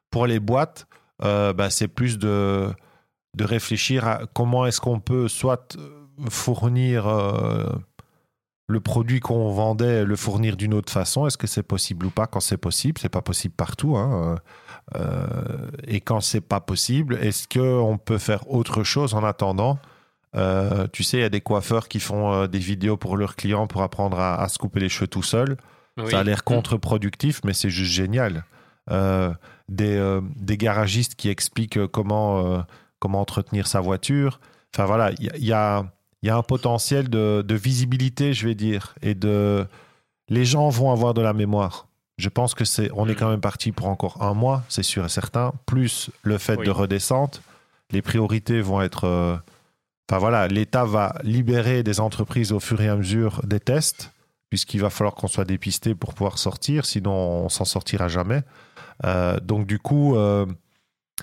Pour 0.09 0.25
les 0.25 0.39
boîtes, 0.39 0.87
euh, 1.23 1.51
bah, 1.53 1.69
c'est 1.69 1.89
plus 1.89 2.17
de, 2.17 2.69
de 3.35 3.43
réfléchir 3.43 4.07
à 4.07 4.21
comment 4.33 4.65
est-ce 4.65 4.79
qu'on 4.79 4.99
peut 4.99 5.27
soit 5.27 5.77
fournir 6.29 7.07
euh, 7.07 7.69
le 8.67 8.79
produit 8.79 9.19
qu'on 9.19 9.51
vendait, 9.51 10.05
le 10.05 10.15
fournir 10.15 10.55
d'une 10.55 10.73
autre 10.73 10.91
façon. 10.91 11.27
Est-ce 11.27 11.37
que 11.37 11.47
c'est 11.47 11.63
possible 11.63 12.05
ou 12.05 12.09
pas 12.09 12.25
Quand 12.25 12.39
c'est 12.39 12.57
possible, 12.57 12.99
c'est 12.99 13.09
pas 13.09 13.21
possible 13.21 13.53
partout. 13.53 13.97
Hein. 13.97 14.37
Euh, 14.95 15.69
et 15.83 16.01
quand 16.01 16.21
c'est 16.21 16.41
pas 16.41 16.61
possible, 16.61 17.15
est-ce 17.21 17.47
qu'on 17.47 17.97
peut 17.97 18.17
faire 18.17 18.49
autre 18.49 18.83
chose 18.83 19.13
en 19.13 19.23
attendant? 19.23 19.77
Euh, 20.35 20.87
tu 20.91 21.03
sais, 21.03 21.17
il 21.17 21.21
y 21.21 21.25
a 21.25 21.29
des 21.29 21.41
coiffeurs 21.41 21.87
qui 21.87 21.99
font 21.99 22.31
euh, 22.31 22.47
des 22.47 22.59
vidéos 22.59 22.97
pour 22.97 23.17
leurs 23.17 23.35
clients 23.35 23.67
pour 23.67 23.81
apprendre 23.81 24.19
à, 24.19 24.47
se 24.47 24.57
couper 24.57 24.79
les 24.79 24.89
cheveux 24.89 25.07
tout 25.07 25.23
seul. 25.23 25.57
Ça 26.09 26.19
a 26.19 26.23
l'air 26.23 26.39
mm. 26.39 26.43
contre-productif, 26.45 27.41
mais 27.43 27.53
c'est 27.53 27.69
juste 27.69 27.91
génial. 27.91 28.45
Euh, 28.89 29.33
des, 29.69 30.19
des, 30.35 30.57
garagistes 30.57 31.15
qui 31.15 31.29
expliquent 31.29 31.85
comment, 31.87 32.65
comment 32.99 33.21
entretenir 33.21 33.67
sa 33.67 33.79
voiture. 33.79 34.39
Enfin 34.73 34.85
voilà, 34.85 35.11
il 35.19 35.45
y, 35.45 35.53
a, 35.53 35.85
y 36.23 36.29
a 36.29 36.35
un 36.35 36.43
potentiel 36.43 37.09
de, 37.09 37.43
de, 37.45 37.55
visibilité, 37.55 38.33
je 38.33 38.47
vais 38.47 38.55
dire, 38.55 38.95
et 39.01 39.15
de 39.15 39.65
les 40.29 40.45
gens 40.45 40.69
vont 40.69 40.91
avoir 40.91 41.13
de 41.13 41.21
la 41.21 41.33
mémoire. 41.33 41.87
Je 42.17 42.29
pense 42.29 42.53
que 42.53 42.65
c'est, 42.65 42.89
on 42.93 43.07
est 43.07 43.13
mm. 43.13 43.15
quand 43.15 43.29
même 43.29 43.41
parti 43.41 43.71
pour 43.71 43.87
encore 43.87 44.21
un 44.21 44.33
mois, 44.33 44.63
c'est 44.69 44.83
sûr 44.83 45.05
et 45.05 45.09
certain. 45.09 45.53
Plus 45.65 46.09
le 46.23 46.37
fait 46.37 46.57
de 46.57 46.71
redescente, 46.71 47.41
les 47.91 48.01
priorités 48.01 48.61
vont 48.61 48.81
être 48.81 49.41
Enfin 50.11 50.19
voilà, 50.19 50.49
l'État 50.49 50.83
va 50.83 51.15
libérer 51.23 51.83
des 51.83 52.01
entreprises 52.01 52.51
au 52.51 52.59
fur 52.59 52.81
et 52.81 52.89
à 52.89 52.97
mesure 52.97 53.39
des 53.45 53.61
tests, 53.61 54.11
puisqu'il 54.49 54.81
va 54.81 54.89
falloir 54.89 55.15
qu'on 55.15 55.29
soit 55.29 55.45
dépisté 55.45 55.95
pour 55.95 56.13
pouvoir 56.13 56.37
sortir, 56.37 56.85
sinon 56.85 57.13
on 57.13 57.47
s'en 57.47 57.63
sortira 57.63 58.09
jamais. 58.09 58.43
Euh, 59.05 59.39
donc 59.39 59.65
du 59.65 59.79
coup, 59.79 60.17
euh, 60.17 60.45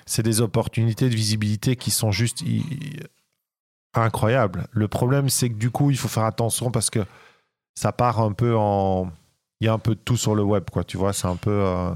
c'est 0.07 0.23
des 0.23 0.41
opportunités 0.41 1.11
de 1.11 1.15
visibilité 1.15 1.77
qui 1.77 1.91
sont 1.91 2.13
juste 2.13 2.43
incroyables. 3.93 4.67
Le 4.71 4.89
problème, 4.89 5.29
c'est 5.29 5.51
que 5.51 5.57
du 5.57 5.71
coup, 5.71 5.91
il 5.91 5.99
faut 5.99 6.09
faire 6.09 6.25
attention 6.25 6.71
parce 6.71 6.89
que 6.89 7.05
ça 7.75 7.93
part 7.93 8.21
un 8.21 8.33
peu 8.33 8.57
en... 8.57 9.11
Il 9.61 9.67
y 9.67 9.69
a 9.69 9.75
un 9.75 9.79
peu 9.79 9.97
de 9.97 10.01
tout 10.01 10.17
sur 10.17 10.35
le 10.35 10.43
web, 10.43 10.65
quoi. 10.73 10.83
Tu 10.83 10.97
vois, 10.97 11.13
c'est 11.13 11.29
un 11.29 11.37
peu... 11.37 11.51
Euh, 11.51 11.91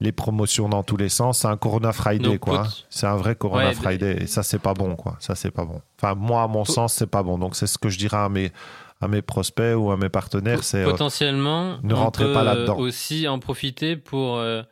les 0.00 0.12
promotions 0.12 0.68
dans 0.68 0.82
tous 0.82 0.96
les 0.96 1.08
sens. 1.08 1.40
C'est 1.40 1.48
un 1.48 1.56
Corona 1.56 1.92
Friday, 1.92 2.38
quoi. 2.38 2.66
C'est 2.90 3.06
un 3.06 3.16
vrai 3.16 3.34
Corona 3.34 3.72
Friday. 3.72 4.22
Et 4.22 4.26
ça, 4.26 4.42
c'est 4.42 4.58
pas 4.58 4.74
bon, 4.74 4.96
quoi. 4.96 5.16
Ça, 5.20 5.34
c'est 5.34 5.50
pas 5.50 5.64
bon. 5.64 5.80
Enfin, 5.98 6.14
moi, 6.14 6.42
à 6.42 6.46
mon 6.48 6.64
sens, 6.64 6.94
c'est 6.94 7.06
pas 7.06 7.22
bon. 7.22 7.38
Donc, 7.38 7.56
c'est 7.56 7.66
ce 7.66 7.78
que 7.78 7.88
je 7.88 7.98
dirais 7.98 8.16
à 8.16 8.28
mes, 8.28 8.52
à 9.00 9.08
mes 9.08 9.22
prospects 9.22 9.74
ou 9.76 9.90
à 9.90 9.96
mes 9.96 10.08
partenaires. 10.08 10.64
C'est 10.64 10.82
euh, 10.82 10.90
potentiellement 10.90 11.78
ne 11.82 11.94
rentrez 11.94 12.32
pas 12.32 12.42
là-dedans. 12.42 12.76
Aussi 12.78 13.28
en 13.28 13.38
profiter 13.38 13.96
pour 13.96 14.36
euh, 14.36 14.62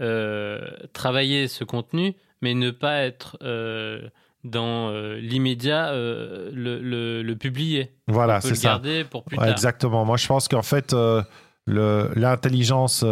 euh, 0.00 0.60
travailler 0.92 1.48
ce 1.48 1.64
contenu, 1.64 2.14
mais 2.42 2.54
ne 2.54 2.70
pas 2.70 3.02
être 3.02 3.38
dans 4.44 4.90
l'immédiat 5.16 5.92
le, 5.92 7.22
le, 7.22 7.34
publier. 7.34 7.92
Voilà, 8.06 8.40
c'est 8.40 8.54
ça. 8.54 8.68
Le 8.68 8.74
garder 8.74 9.04
pour 9.04 9.24
plus 9.24 9.38
tard. 9.38 9.48
Exactement. 9.48 10.04
Moi, 10.04 10.18
je 10.18 10.26
pense 10.26 10.48
qu'en 10.48 10.62
fait, 10.62 10.94
l'intelligence 11.66 13.04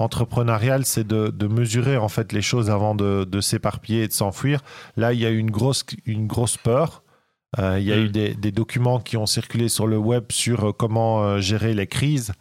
entrepreneuriale, 0.00 0.86
c'est 0.86 1.06
de, 1.06 1.28
de, 1.28 1.46
mesurer 1.46 1.96
en 1.96 2.08
fait 2.08 2.32
les 2.32 2.40
choses 2.40 2.70
avant 2.70 2.94
de, 2.94 3.24
de 3.24 3.40
s'éparpiller 3.40 4.04
et 4.04 4.08
de 4.08 4.12
s'enfuir. 4.12 4.60
Là, 4.96 5.12
il 5.12 5.20
y 5.20 5.26
a 5.26 5.30
eu 5.30 5.38
une 5.38 5.50
grosse, 5.50 5.84
une 6.06 6.26
grosse 6.26 6.56
peur. 6.56 7.02
Euh, 7.58 7.78
il 7.78 7.84
y 7.84 7.92
a 7.92 7.98
eu 7.98 8.08
mm. 8.08 8.12
des, 8.12 8.34
des, 8.34 8.52
documents 8.52 8.98
qui 8.98 9.16
ont 9.16 9.26
circulé 9.26 9.68
sur 9.68 9.86
le 9.86 9.98
web 9.98 10.24
sur 10.30 10.68
euh, 10.68 10.72
comment 10.72 11.22
euh, 11.22 11.40
gérer 11.40 11.74
les 11.74 11.86
crises. 11.86 12.32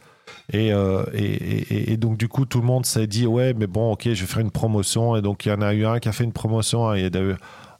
Et, 0.53 0.69
et, 1.13 1.91
et, 1.91 1.97
donc, 1.97 2.17
du 2.17 2.27
coup, 2.27 2.45
tout 2.45 2.59
le 2.59 2.65
monde 2.65 2.85
s'est 2.85 3.07
dit 3.07 3.27
Ouais, 3.27 3.53
mais 3.53 3.67
bon, 3.67 3.91
ok, 3.91 4.03
je 4.05 4.21
vais 4.21 4.25
faire 4.25 4.39
une 4.39 4.51
promotion. 4.51 5.15
Et 5.15 5.21
donc, 5.21 5.45
il 5.45 5.49
y 5.49 5.51
en 5.51 5.61
a 5.61 5.73
eu 5.73 5.85
un 5.85 5.99
qui 5.99 6.07
a 6.07 6.11
fait 6.11 6.23
une 6.23 6.33
promotion. 6.33 6.93
Il 6.93 7.01
y 7.01 7.05
a 7.05 7.09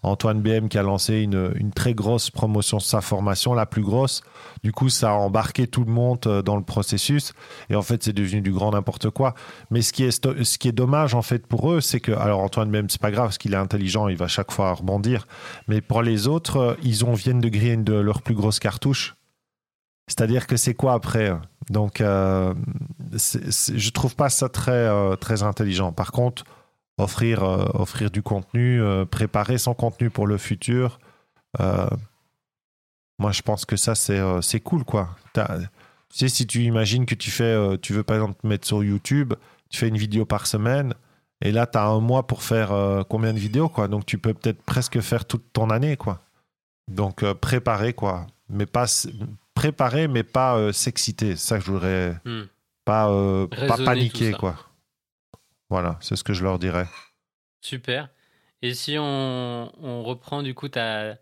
Antoine 0.02 0.42
BM 0.42 0.70
qui 0.70 0.78
a 0.78 0.84
lancé 0.84 1.22
une, 1.22 1.72
très 1.76 1.94
grosse 1.94 2.30
promotion 2.30 2.80
sur 2.80 2.90
sa 2.90 3.02
formation, 3.02 3.54
la 3.54 3.66
plus 3.66 3.82
grosse. 3.82 4.22
Du 4.64 4.72
coup, 4.72 4.90
ça 4.90 5.12
a 5.12 5.14
embarqué 5.14 5.68
tout 5.68 5.84
le 5.84 5.92
monde 5.92 6.20
euh, 6.26 6.42
dans 6.42 6.56
le 6.56 6.64
processus. 6.64 7.34
Et 7.70 7.76
en 7.76 7.82
fait, 7.82 8.04
c'est 8.04 8.14
devenu 8.14 8.42
du 8.42 8.52
grand 8.52 8.72
n'importe 8.72 9.10
quoi. 9.10 9.36
Mais 9.72 9.82
ce 9.82 9.94
qui 9.94 10.04
est, 10.04 10.72
dommage, 10.72 11.16
en 11.16 11.22
fait, 11.22 11.46
pour 11.46 11.72
eux, 11.72 11.82
c'est 11.82 12.00
que, 12.00 12.12
alors 12.12 12.40
Antoine 12.40 12.72
BM, 12.72 12.90
c'est 12.90 13.02
pas 13.02 13.12
grave, 13.12 13.28
parce 13.28 13.38
qu'il 13.38 13.54
est 13.54 13.58
intelligent, 13.58 14.08
il 14.08 14.18
va 14.18 14.28
chaque 14.28 14.52
fois 14.52 14.74
rebondir. 14.74 15.28
Mais 15.68 15.82
pour 15.82 16.02
les 16.02 16.28
autres, 16.28 16.58
euh, 16.58 16.76
ils 16.84 17.04
ont, 17.06 17.14
viennent 17.14 17.42
de 17.42 17.50
griller 17.50 17.78
de 17.78 17.94
leurs 17.94 18.22
plus 18.22 18.36
grosses 18.36 18.60
cartouches. 18.60 19.16
C'est-à-dire 20.08 20.48
que 20.48 20.58
c'est 20.58 20.74
quoi 20.74 20.94
après 20.94 21.34
Donc, 21.70 22.02
euh, 22.02 22.54
je 23.12 23.90
trouve 23.92 24.16
pas 24.16 24.30
ça 24.30 24.50
très 24.50 25.44
intelligent. 25.44 25.92
Par 25.92 26.12
contre, 26.12 26.46
offrir, 27.00 27.44
euh, 27.44 27.66
offrir 27.74 28.12
du 28.12 28.22
contenu, 28.22 28.82
euh, 28.82 29.06
préparer 29.06 29.58
son 29.58 29.74
contenu 29.74 30.10
pour 30.10 30.28
le 30.28 30.38
futur. 30.38 31.00
Euh, 31.60 31.88
moi, 33.18 33.32
je 33.32 33.42
pense 33.42 33.66
que 33.66 33.76
ça, 33.76 33.96
c'est 33.96 34.60
cool, 34.60 34.84
quoi. 34.84 35.16
Tu 35.34 35.42
sais, 36.10 36.30
si 36.30 36.48
tu 36.48 36.64
imagines 36.64 37.06
que 37.06 37.16
tu 37.16 37.32
fais, 37.32 37.78
tu 37.80 37.94
veux 37.94 38.04
par 38.04 38.16
exemple 38.16 38.40
te 38.42 38.48
mettre 38.48 38.66
sur 38.66 38.84
YouTube, 38.84 39.34
tu 39.70 39.78
fais 39.80 39.90
une 39.90 39.98
vidéo 39.98 40.26
par 40.26 40.48
semaine, 40.48 40.94
et 41.42 41.52
là, 41.52 41.68
tu 41.68 41.78
as 41.78 41.86
un 41.86 42.00
mois 42.00 42.28
pour 42.28 42.44
faire 42.44 42.72
combien 43.10 43.34
de 43.34 43.40
vidéos, 43.40 43.68
quoi? 43.68 43.90
Donc, 43.90 44.06
tu 44.06 44.18
peux 44.18 44.34
peut-être 44.34 44.62
presque 44.64 45.02
faire 45.02 45.26
toute 45.26 45.52
ton 45.52 45.70
année, 45.70 45.98
quoi. 45.98 46.22
Donc, 46.90 47.26
préparer, 47.34 47.92
quoi. 47.92 48.26
Mais 48.50 48.66
pas 48.66 48.86
préparer, 49.54 50.08
mais 50.08 50.24
pas 50.24 50.72
s'exciter. 50.72 51.36
C'est 51.36 51.48
ça 51.48 51.60
que 51.60 51.66
je 51.66 51.72
voudrais. 51.72 52.16
Hmm. 52.24 52.44
Pas, 52.86 53.10
pas 53.68 53.78
paniquer, 53.84 54.32
quoi. 54.32 54.56
Voilà, 55.70 55.98
c'est 56.02 56.16
ce 56.16 56.24
que 56.24 56.34
je 56.34 56.44
leur 56.44 56.60
dirais. 56.60 56.88
Super. 57.62 58.10
Et 58.62 58.74
si 58.74 58.98
on, 59.00 60.04
reprend 60.04 60.44
du 60.44 60.54
coup 60.54 60.68
ta, 60.68 61.18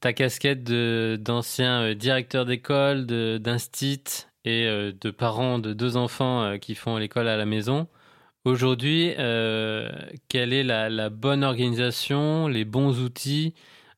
casquette 0.00 0.64
d'ancien 0.64 1.82
euh, 1.82 1.94
directeur 1.94 2.46
d'école, 2.46 3.06
d'instit 3.06 4.28
et 4.44 4.66
euh, 4.66 4.92
de 4.98 5.10
parents 5.10 5.58
de 5.58 5.72
deux 5.72 5.96
enfants 5.96 6.42
euh, 6.42 6.58
qui 6.58 6.74
font 6.74 6.96
l'école 6.96 7.28
à 7.28 7.36
la 7.36 7.46
maison, 7.46 7.88
aujourd'hui, 8.44 9.12
quelle 10.28 10.52
est 10.52 10.64
la, 10.64 11.10
bonne 11.10 11.44
organisation, 11.44 12.48
les 12.48 12.64
bons 12.64 13.00
outils, 13.00 13.54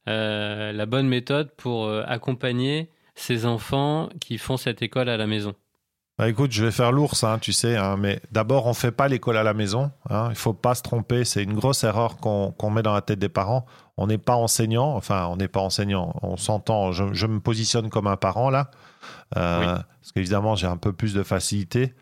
la 0.06 0.86
bonne 0.86 1.08
méthode 1.08 1.50
pour 1.56 1.90
accompagner 1.90 2.90
ces 3.14 3.46
enfants 3.46 4.10
qui 4.20 4.38
font 4.38 4.56
cette 4.56 4.82
école 4.82 5.08
à 5.08 5.16
la 5.16 5.26
maison? 5.26 5.54
Bah 6.16 6.28
écoute, 6.28 6.52
je 6.52 6.64
vais 6.64 6.70
faire 6.70 6.92
l'ours, 6.92 7.24
hein, 7.24 7.38
tu 7.40 7.52
sais, 7.52 7.76
hein, 7.76 7.96
mais 7.96 8.20
d'abord, 8.30 8.66
on 8.66 8.74
fait 8.74 8.92
pas 8.92 9.08
l'école 9.08 9.36
à 9.36 9.42
la 9.42 9.52
maison. 9.52 9.90
Hein, 10.08 10.28
il 10.30 10.36
faut 10.36 10.52
pas 10.52 10.76
se 10.76 10.82
tromper. 10.82 11.24
C'est 11.24 11.42
une 11.42 11.54
grosse 11.54 11.82
erreur 11.82 12.18
qu'on 12.18 12.70
met 12.70 12.82
dans 12.82 12.94
la 12.94 13.02
tête 13.02 13.18
des 13.18 13.28
parents. 13.28 13.66
On 13.96 14.06
n'est 14.06 14.18
pas 14.18 14.36
enseignant, 14.36 14.94
enfin, 14.94 15.26
on 15.26 15.36
n'est 15.36 15.48
pas 15.48 15.60
enseignant. 15.60 16.14
On 16.22 16.36
s'entend. 16.36 16.92
Je, 16.92 17.26
me 17.26 17.40
positionne 17.40 17.90
comme 17.90 18.06
un 18.06 18.16
parent 18.16 18.48
là, 18.48 18.70
euh, 19.36 19.74
parce 19.74 20.12
qu'évidemment, 20.14 20.54
j'ai 20.54 20.68
un 20.68 20.76
peu 20.76 20.92
plus 20.92 21.14
de 21.14 21.24
facilité. 21.24 21.94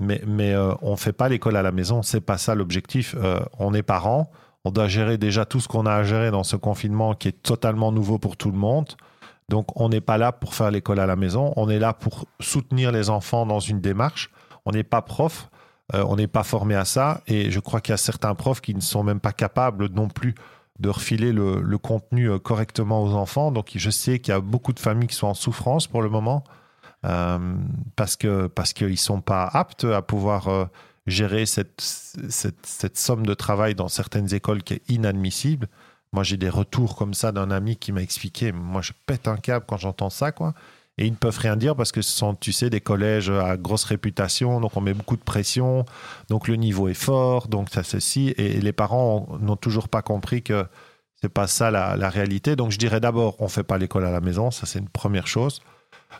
Mais, 0.00 0.20
mais 0.26 0.52
euh, 0.52 0.74
on 0.82 0.96
fait 0.96 1.12
pas 1.12 1.28
l'école 1.28 1.56
à 1.56 1.62
la 1.62 1.70
maison. 1.70 2.02
C'est 2.02 2.20
pas 2.20 2.38
ça 2.38 2.56
l'objectif. 2.56 3.14
Euh, 3.16 3.38
on 3.60 3.74
est 3.74 3.84
parent. 3.84 4.32
On 4.64 4.72
doit 4.72 4.88
gérer 4.88 5.18
déjà 5.18 5.44
tout 5.44 5.60
ce 5.60 5.68
qu'on 5.68 5.86
a 5.86 5.94
à 5.94 6.02
gérer 6.02 6.32
dans 6.32 6.42
ce 6.42 6.56
confinement 6.56 7.14
qui 7.14 7.28
est 7.28 7.42
totalement 7.42 7.92
nouveau 7.92 8.18
pour 8.18 8.36
tout 8.36 8.50
le 8.50 8.58
monde. 8.58 8.96
Donc, 9.48 9.78
on 9.80 9.88
n'est 9.88 10.00
pas 10.00 10.18
là 10.18 10.32
pour 10.32 10.54
faire 10.54 10.70
l'école 10.70 11.00
à 11.00 11.06
la 11.06 11.16
maison, 11.16 11.52
on 11.56 11.68
est 11.68 11.78
là 11.78 11.92
pour 11.92 12.26
soutenir 12.40 12.92
les 12.92 13.10
enfants 13.10 13.46
dans 13.46 13.60
une 13.60 13.80
démarche. 13.80 14.30
On 14.64 14.72
n'est 14.72 14.84
pas 14.84 15.02
prof, 15.02 15.50
euh, 15.94 16.04
on 16.08 16.16
n'est 16.16 16.28
pas 16.28 16.42
formé 16.42 16.74
à 16.74 16.84
ça, 16.84 17.20
et 17.26 17.50
je 17.50 17.60
crois 17.60 17.80
qu'il 17.80 17.92
y 17.92 17.94
a 17.94 17.98
certains 17.98 18.34
profs 18.34 18.60
qui 18.60 18.74
ne 18.74 18.80
sont 18.80 19.02
même 19.02 19.20
pas 19.20 19.32
capables 19.32 19.88
non 19.90 20.08
plus 20.08 20.34
de 20.78 20.88
refiler 20.88 21.32
le, 21.32 21.78
contenu 21.78 22.30
euh, 22.30 22.38
correctement 22.38 23.02
aux 23.02 23.12
enfants. 23.12 23.52
Donc, 23.52 23.72
je 23.74 23.90
sais 23.90 24.18
qu'il 24.20 24.32
y 24.32 24.36
a 24.36 24.40
beaucoup 24.40 24.72
de 24.72 24.80
familles 24.80 25.08
qui 25.08 25.16
sont 25.16 25.26
en 25.26 25.34
souffrance 25.34 25.86
pour 25.86 26.02
le 26.02 26.08
moment 26.08 26.44
euh, 27.04 27.54
parce 27.96 28.16
que 28.16 28.46
parce 28.46 28.72
sont 28.96 29.20
pas 29.20 29.44
aptes 29.44 29.84
à 29.84 30.02
pouvoir 30.02 30.68
gérer 31.06 31.46
cette 31.46 31.80
somme 32.94 33.26
de 33.26 33.34
travail 33.34 33.74
dans 33.74 33.88
certaines 33.88 34.32
écoles 34.32 34.62
qui 34.62 34.74
est 34.74 34.90
inadmissible. 34.90 35.68
Moi, 36.12 36.24
j'ai 36.24 36.36
des 36.36 36.50
retours 36.50 36.96
comme 36.96 37.14
ça 37.14 37.32
d'un 37.32 37.50
ami 37.50 37.76
qui 37.76 37.92
m'a 37.92 38.02
expliqué. 38.02 38.52
Moi, 38.52 38.82
je 38.82 38.92
pète 39.06 39.28
un 39.28 39.36
câble 39.36 39.64
quand 39.66 39.78
j'entends 39.78 40.10
ça, 40.10 40.30
quoi. 40.32 40.54
Et 40.98 41.06
ils 41.06 41.10
ne 41.10 41.16
peuvent 41.16 41.38
rien 41.38 41.56
dire 41.56 41.74
parce 41.74 41.90
que 41.90 42.02
ce 42.02 42.12
sont, 42.12 42.34
tu 42.34 42.52
sais, 42.52 42.68
des 42.68 42.82
collèges 42.82 43.30
à 43.30 43.56
grosse 43.56 43.84
réputation, 43.84 44.60
donc 44.60 44.76
on 44.76 44.82
met 44.82 44.92
beaucoup 44.92 45.16
de 45.16 45.22
pression, 45.22 45.86
donc 46.28 46.48
le 46.48 46.56
niveau 46.56 46.88
est 46.88 46.94
fort, 46.94 47.48
donc 47.48 47.70
ça 47.70 47.82
ceci. 47.82 48.34
Et 48.36 48.60
les 48.60 48.72
parents 48.72 49.26
n'ont 49.40 49.56
toujours 49.56 49.88
pas 49.88 50.02
compris 50.02 50.42
que 50.42 50.66
c'est 51.14 51.30
pas 51.30 51.46
ça 51.46 51.70
la, 51.70 52.10
réalité. 52.10 52.56
Donc 52.56 52.72
je 52.72 52.78
dirais 52.78 53.00
d'abord, 53.00 53.36
on 53.38 53.48
fait 53.48 53.62
pas 53.62 53.78
l'école 53.78 54.04
à 54.04 54.10
la 54.10 54.20
maison, 54.20 54.50
ça 54.50 54.66
c'est 54.66 54.80
une 54.80 54.88
première 54.88 55.26
chose. 55.26 55.62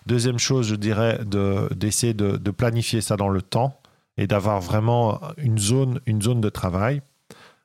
Deuxième 0.06 0.38
chose, 0.38 0.68
je 0.68 0.74
dirais 0.74 1.20
d'essayer 1.26 2.14
de, 2.14 2.38
de, 2.38 2.50
planifier 2.50 3.02
ça 3.02 3.16
dans 3.16 3.28
le 3.28 3.42
temps 3.42 3.78
et 4.16 4.26
d'avoir 4.26 4.62
vraiment 4.62 5.20
une 5.36 5.58
zone, 5.58 6.00
une 6.06 6.22
zone 6.22 6.40
de 6.40 6.48
travail. 6.48 7.02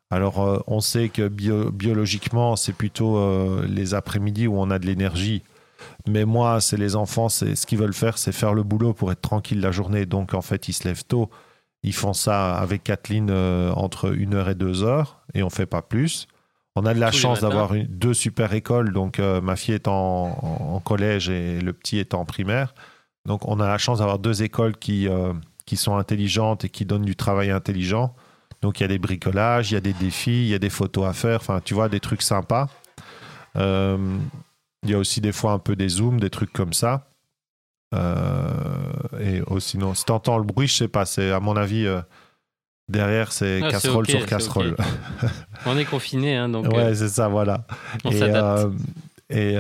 Alors, 0.10 0.42
euh, 0.42 0.60
on 0.68 0.80
sait 0.80 1.10
que 1.10 1.28
biologiquement, 1.28 2.56
c'est 2.56 2.74
plutôt 2.74 3.18
euh, 3.18 3.66
les 3.68 3.94
après-midi 3.94 4.48
où 4.48 4.58
on 4.58 4.70
a 4.72 4.80
de 4.80 4.86
l'énergie. 4.86 5.44
Mais 6.08 6.26
moi, 6.26 6.62
c'est 6.62 6.78
les 6.78 6.96
enfants, 6.96 7.30
c'est 7.30 7.56
ce 7.56 7.66
qu'ils 7.66 7.78
veulent 7.78 7.94
faire, 7.94 8.18
c'est 8.18 8.32
faire 8.32 8.54
le 8.54 8.64
boulot 8.64 8.94
pour 8.94 9.12
être 9.12 9.22
tranquille 9.22 9.60
la 9.60 9.72
journée. 9.72 10.06
Donc, 10.06 10.34
en 10.34 10.42
fait, 10.42 10.70
ils 10.70 10.74
se 10.74 10.88
lèvent 10.88 11.04
tôt. 11.04 11.30
Ils 11.84 11.94
font 11.94 12.14
ça 12.14 12.56
avec 12.56 12.84
Kathleen 12.84 13.28
euh, 13.30 13.72
entre 13.74 14.16
1 14.18 14.34
heure 14.34 14.50
et 14.50 14.56
2 14.56 14.84
heures, 14.84 15.20
et 15.34 15.44
on 15.44 15.50
fait 15.50 15.66
pas 15.66 15.82
plus. 15.82 16.28
On 16.76 16.86
a 16.86 16.94
de 16.94 17.00
la 17.00 17.12
chance 17.12 17.42
d'avoir 17.42 17.74
deux 17.90 18.14
super 18.14 18.54
écoles. 18.54 18.94
Donc, 18.94 19.18
ma 19.18 19.56
fille 19.56 19.74
est 19.74 19.88
en, 19.88 20.80
collège 20.86 21.28
et 21.28 21.60
le 21.60 21.74
petit 21.74 21.98
est 21.98 22.14
en 22.14 22.24
primaire. 22.24 22.76
Donc, 23.26 23.48
on 23.48 23.60
a 23.60 23.68
la 23.68 23.80
chance 23.80 23.98
d'avoir 23.98 24.20
deux 24.20 24.44
écoles 24.44 24.78
qui, 24.78 25.08
qui 25.66 25.76
sont 25.76 25.98
intelligentes 25.98 26.66
et 26.66 26.70
qui 26.70 26.86
donnent 26.86 27.06
du 27.06 27.16
travail 27.16 27.50
intelligent. 27.50 28.14
Donc 28.62 28.80
il 28.80 28.84
y 28.84 28.86
a 28.86 28.88
des 28.88 28.98
bricolages, 28.98 29.72
il 29.72 29.76
y 29.76 29.78
a 29.78 29.82
des 29.82 29.94
défis, 29.94 30.46
il 30.46 30.48
y 30.48 30.54
a 30.54 30.60
des 30.60 30.70
photos 30.70 31.06
à 31.06 31.14
faire, 31.14 31.40
enfin 31.40 31.62
tu 31.64 31.74
vois, 31.74 31.90
des 31.90 32.00
trucs 32.00 32.22
sympas. 32.22 32.68
Euh, 33.56 34.18
il 34.84 34.90
y 34.90 34.94
a 34.94 34.98
aussi 34.98 35.22
des 35.22 35.32
fois 35.32 35.52
un 35.52 35.60
peu 35.60 35.76
des 35.76 35.90
zooms, 35.90 36.20
des 36.20 36.30
trucs 36.30 36.54
comme 36.54 36.74
ça. 36.74 37.08
Euh, 37.96 38.50
et 39.20 39.42
aussi, 39.44 39.78
non, 39.78 39.94
si 39.94 40.06
t'entends 40.06 40.38
le 40.38 40.44
bruit, 40.44 40.68
je 40.68 40.76
sais 40.76 40.88
pas, 40.88 41.06
c'est 41.06 41.32
à 41.32 41.40
mon 41.40 41.56
avis, 41.56 41.86
euh, 41.86 42.02
derrière 42.90 43.32
c'est 43.32 43.62
ah, 43.64 43.70
casserole 43.70 44.08
sur 44.08 44.26
casserole. 44.26 44.76
On 45.66 45.78
est 45.78 45.86
confiné, 45.86 46.36
hein, 46.36 46.50
donc. 46.50 46.68
Ouais, 46.68 46.94
c'est 46.96 47.10
ça, 47.10 47.28
voilà. 47.28 47.66
On 48.04 48.12
s'adapte. 48.12 48.74
Et 49.30 49.58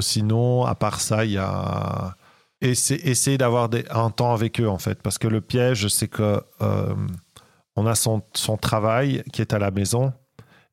sinon, 0.00 0.64
à 0.64 0.74
part 0.74 1.00
ça, 1.00 1.24
il 1.24 1.32
y 1.32 1.38
a 1.38 2.16
essayer 2.60 3.36
d'avoir 3.36 3.68
un 3.90 4.10
temps 4.10 4.32
avec 4.32 4.58
eux 4.58 4.68
en 4.68 4.78
fait 4.78 5.02
parce 5.02 5.18
que 5.18 5.28
le 5.28 5.42
piège 5.42 5.88
c'est 5.88 6.08
que 6.08 6.40
on 7.76 7.86
a 7.86 7.94
son, 7.94 8.22
travail 8.60 9.22
qui 9.32 9.40
est 9.40 9.52
à 9.52 9.58
la 9.58 9.70
maison 9.70 10.12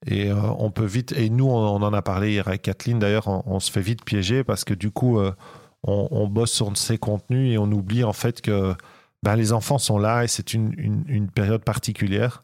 et 0.05 0.31
euh, 0.31 0.36
on 0.58 0.72
peut 0.72 0.86
vite, 0.86 1.12
et 1.13 1.29
nous 1.29 1.48
on, 1.48 1.81
en 1.81 1.93
a 1.93 2.01
parlé 2.01 2.31
hier 2.31 2.48
avec 2.48 2.63
Kathleen 2.63 3.00
d'ailleurs, 3.00 3.27
on, 3.27 3.60
se 3.60 3.72
fait 3.72 3.81
vite 3.81 4.03
piéger 4.03 4.43
parce 4.43 4.63
que 4.63 4.74
du 4.74 4.91
coup 4.91 5.20
euh, 5.20 5.31
on, 5.84 6.27
bosse 6.27 6.51
sur 6.51 6.75
ces 6.77 6.98
contenus 6.98 7.53
et 7.53 7.58
on 7.58 7.72
oublie 7.72 8.03
en 8.03 8.13
fait 8.13 8.41
que 8.41 8.75
ben, 9.24 9.36
les 9.36 9.53
enfants 9.53 9.77
sont 9.77 10.00
là 10.00 10.24
et 10.24 10.27
c'est 10.27 10.53
une, 10.53 11.29
période 11.34 11.63
particulière. 11.63 12.43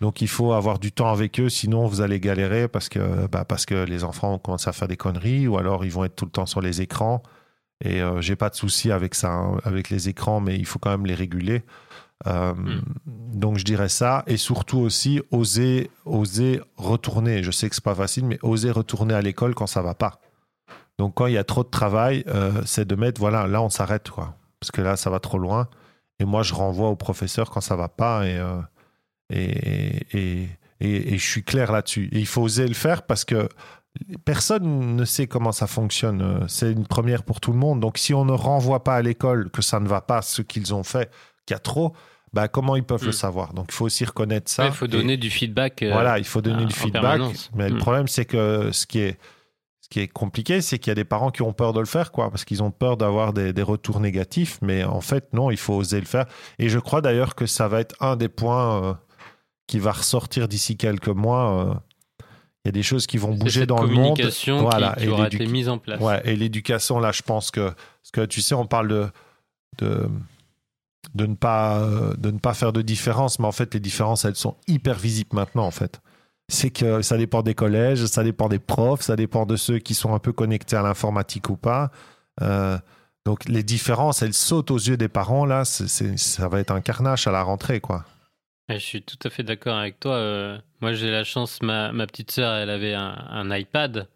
Donc 0.00 0.20
il 0.20 0.28
faut 0.28 0.52
avoir 0.52 0.78
du 0.78 0.90
temps 0.90 1.12
avec 1.12 1.38
eux, 1.38 1.48
sinon 1.48 1.86
vous 1.86 2.00
allez 2.00 2.18
galérer 2.18 2.66
parce 2.68 2.88
que, 2.88 3.26
ben, 3.28 3.44
parce 3.44 3.66
que 3.66 3.84
les 3.84 4.04
enfants 4.04 4.38
commencent 4.38 4.68
à 4.68 4.72
faire 4.72 4.88
des 4.88 4.96
conneries 4.96 5.46
ou 5.46 5.58
alors 5.58 5.84
ils 5.84 5.92
vont 5.92 6.04
être 6.04 6.16
tout 6.16 6.24
le 6.24 6.30
temps 6.30 6.46
sur 6.46 6.60
les 6.60 6.80
écrans. 6.80 7.22
Et 7.84 8.00
euh, 8.00 8.20
j'ai 8.20 8.36
pas 8.36 8.48
de 8.48 8.54
souci 8.54 8.92
avec 8.92 9.14
ça, 9.14 9.32
hein, 9.32 9.58
avec 9.64 9.90
les 9.90 10.08
écrans, 10.08 10.40
mais 10.40 10.56
il 10.56 10.66
faut 10.66 10.78
quand 10.78 10.90
même 10.90 11.06
les 11.06 11.14
réguler. 11.14 11.62
Euh, 12.26 12.54
hmm. 12.54 12.82
Donc 13.06 13.58
je 13.58 13.64
dirais 13.64 13.88
ça 13.88 14.22
et 14.26 14.36
surtout 14.36 14.78
aussi 14.78 15.20
oser 15.30 15.90
oser 16.04 16.60
retourner. 16.76 17.42
Je 17.42 17.50
sais 17.50 17.68
que 17.68 17.74
c'est 17.74 17.84
pas 17.84 17.94
facile, 17.94 18.24
mais 18.26 18.38
oser 18.42 18.70
retourner 18.70 19.14
à 19.14 19.22
l'école 19.22 19.54
quand 19.54 19.66
ça 19.66 19.82
va 19.82 19.94
pas. 19.94 20.20
Donc 20.98 21.14
quand 21.14 21.26
il 21.26 21.34
y 21.34 21.38
a 21.38 21.44
trop 21.44 21.64
de 21.64 21.70
travail, 21.70 22.24
euh, 22.28 22.62
c'est 22.64 22.86
de 22.86 22.94
mettre 22.94 23.20
voilà 23.20 23.46
là 23.46 23.62
on 23.62 23.70
s'arrête 23.70 24.08
quoi 24.10 24.36
parce 24.60 24.70
que 24.70 24.80
là 24.80 24.96
ça 24.96 25.10
va 25.10 25.18
trop 25.18 25.38
loin. 25.38 25.68
Et 26.20 26.24
moi 26.24 26.42
je 26.42 26.54
renvoie 26.54 26.88
au 26.88 26.96
professeur 26.96 27.50
quand 27.50 27.60
ça 27.60 27.74
va 27.76 27.88
pas 27.88 28.26
et 28.26 28.38
euh, 28.38 28.60
et, 29.30 30.48
Et, 30.80 31.16
je 31.16 31.24
suis 31.24 31.42
clair 31.42 31.72
là-dessus. 31.72 32.08
Et 32.12 32.18
il 32.18 32.26
faut 32.26 32.42
oser 32.42 32.66
le 32.66 32.74
faire 32.74 33.04
parce 33.04 33.24
que 33.24 33.48
personne 34.24 34.96
ne 34.96 35.04
sait 35.04 35.26
comment 35.26 35.52
ça 35.52 35.66
fonctionne. 35.66 36.44
C'est 36.48 36.70
une 36.70 36.86
première 36.86 37.22
pour 37.22 37.40
tout 37.40 37.52
le 37.52 37.58
monde. 37.58 37.80
Donc 37.80 37.98
si 37.98 38.12
on 38.14 38.24
ne 38.24 38.32
renvoie 38.32 38.84
pas 38.84 38.96
à 38.96 39.02
l'école 39.02 39.50
que 39.50 39.62
ça 39.62 39.80
ne 39.80 39.88
va 39.88 40.00
pas, 40.00 40.22
ce 40.22 40.42
qu'ils 40.42 40.74
ont 40.74 40.82
fait, 40.82 41.10
qu'il 41.46 41.54
y 41.54 41.56
a 41.56 41.60
trop, 41.60 41.94
bah, 42.32 42.48
comment 42.48 42.76
ils 42.76 42.84
peuvent 42.84 43.04
le 43.04 43.10
mm. 43.10 43.12
savoir? 43.12 43.52
Donc 43.52 43.66
il 43.68 43.74
faut 43.74 43.84
aussi 43.84 44.04
reconnaître 44.04 44.50
ça. 44.50 44.66
Il 44.66 44.72
faut 44.72 44.86
donner 44.86 45.16
du 45.16 45.30
feedback. 45.30 45.82
Euh, 45.82 45.92
voilà, 45.92 46.18
il 46.18 46.24
faut 46.24 46.40
donner 46.40 46.64
du 46.64 46.74
feedback. 46.74 47.20
Mais 47.54 47.68
le 47.68 47.76
mm. 47.76 47.78
problème, 47.78 48.08
c'est 48.08 48.24
que 48.24 48.70
ce 48.72 48.86
qui 48.86 49.00
est, 49.00 49.18
ce 49.80 49.88
qui 49.90 50.00
est 50.00 50.08
compliqué, 50.08 50.62
c'est 50.62 50.78
qu'il 50.78 50.90
y 50.90 50.92
a 50.92 50.94
des 50.94 51.04
parents 51.04 51.30
qui 51.30 51.42
ont 51.42 51.52
peur 51.52 51.72
de 51.72 51.80
le 51.80 51.86
faire, 51.86 52.10
quoi, 52.10 52.30
parce 52.30 52.44
qu'ils 52.44 52.62
ont 52.62 52.70
peur 52.70 52.96
d'avoir 52.96 53.32
des, 53.34 53.52
des, 53.52 53.62
retours 53.62 54.00
négatifs. 54.00 54.58
Mais 54.62 54.84
en 54.84 55.02
fait, 55.02 55.32
non, 55.34 55.50
il 55.50 55.58
faut 55.58 55.74
oser 55.74 56.00
le 56.00 56.06
faire. 56.06 56.24
Et 56.58 56.68
je 56.70 56.78
crois 56.78 57.02
d'ailleurs 57.02 57.34
que 57.34 57.44
ça 57.44 57.68
va 57.68 57.80
être 57.80 57.94
un 58.00 58.16
des 58.16 58.28
points 58.28 58.82
euh, 58.82 58.94
qui 59.66 59.78
va 59.78 59.92
ressortir 59.92 60.48
d'ici 60.48 60.78
quelques 60.78 61.08
mois. 61.08 61.66
Euh, 61.66 61.74
il 62.64 62.68
y 62.68 62.70
a 62.70 62.72
des 62.72 62.84
choses 62.84 63.06
qui 63.06 63.18
vont 63.18 63.34
bouger 63.34 63.66
dans 63.66 63.82
le 63.82 63.88
monde. 63.88 64.20
Voilà, 64.46 64.94
qui, 64.96 65.02
qui 65.02 65.08
aura 65.08 65.26
été 65.26 65.46
mise 65.46 65.68
en 65.68 65.78
place. 65.78 66.00
Ouais, 66.00 66.22
et 66.24 66.36
l'éducation, 66.36 67.00
là, 67.00 67.10
je 67.10 67.22
pense 67.22 67.50
que, 67.50 67.66
parce 67.66 68.10
que 68.12 68.24
tu 68.24 68.40
sais, 68.40 68.54
on 68.54 68.66
parle 68.66 68.88
de, 68.88 69.08
de 69.78 70.08
de 71.14 71.26
ne 71.26 71.34
pas 71.34 71.80
de 72.16 72.30
ne 72.30 72.38
pas 72.38 72.54
faire 72.54 72.72
de 72.72 72.82
différence 72.82 73.38
mais 73.38 73.46
en 73.46 73.52
fait 73.52 73.74
les 73.74 73.80
différences 73.80 74.24
elles 74.24 74.36
sont 74.36 74.56
hyper 74.68 74.98
visibles 74.98 75.34
maintenant 75.34 75.66
en 75.66 75.70
fait. 75.70 76.00
C'est 76.48 76.70
que 76.70 77.02
ça 77.02 77.16
dépend 77.16 77.42
des 77.42 77.54
collèges 77.54 78.04
ça 78.06 78.24
dépend 78.24 78.48
des 78.48 78.58
profs 78.58 79.02
ça 79.02 79.16
dépend 79.16 79.46
de 79.46 79.56
ceux 79.56 79.78
qui 79.78 79.94
sont 79.94 80.14
un 80.14 80.18
peu 80.18 80.32
connectés 80.32 80.76
à 80.76 80.82
l'informatique 80.82 81.50
ou 81.50 81.56
pas. 81.56 81.90
Euh, 82.40 82.78
donc 83.24 83.48
les 83.48 83.62
différences 83.62 84.22
elles 84.22 84.34
sautent 84.34 84.70
aux 84.70 84.78
yeux 84.78 84.96
des 84.96 85.08
parents 85.08 85.44
là. 85.44 85.64
Ça 85.64 86.48
va 86.48 86.60
être 86.60 86.72
un 86.72 86.80
carnage 86.80 87.26
à 87.26 87.32
la 87.32 87.42
rentrée 87.42 87.80
quoi. 87.80 88.04
Je 88.68 88.78
suis 88.78 89.02
tout 89.02 89.18
à 89.24 89.30
fait 89.30 89.42
d'accord 89.42 89.76
avec 89.76 90.00
toi 90.00 90.14
euh, 90.14 90.58
moi 90.80 90.92
j'ai 90.94 91.10
la 91.10 91.24
chance 91.24 91.60
ma, 91.62 91.92
ma 91.92 92.06
petite 92.06 92.30
sœur 92.30 92.54
elle 92.54 92.70
avait 92.70 92.94
un, 92.94 93.56
iPad 93.56 94.08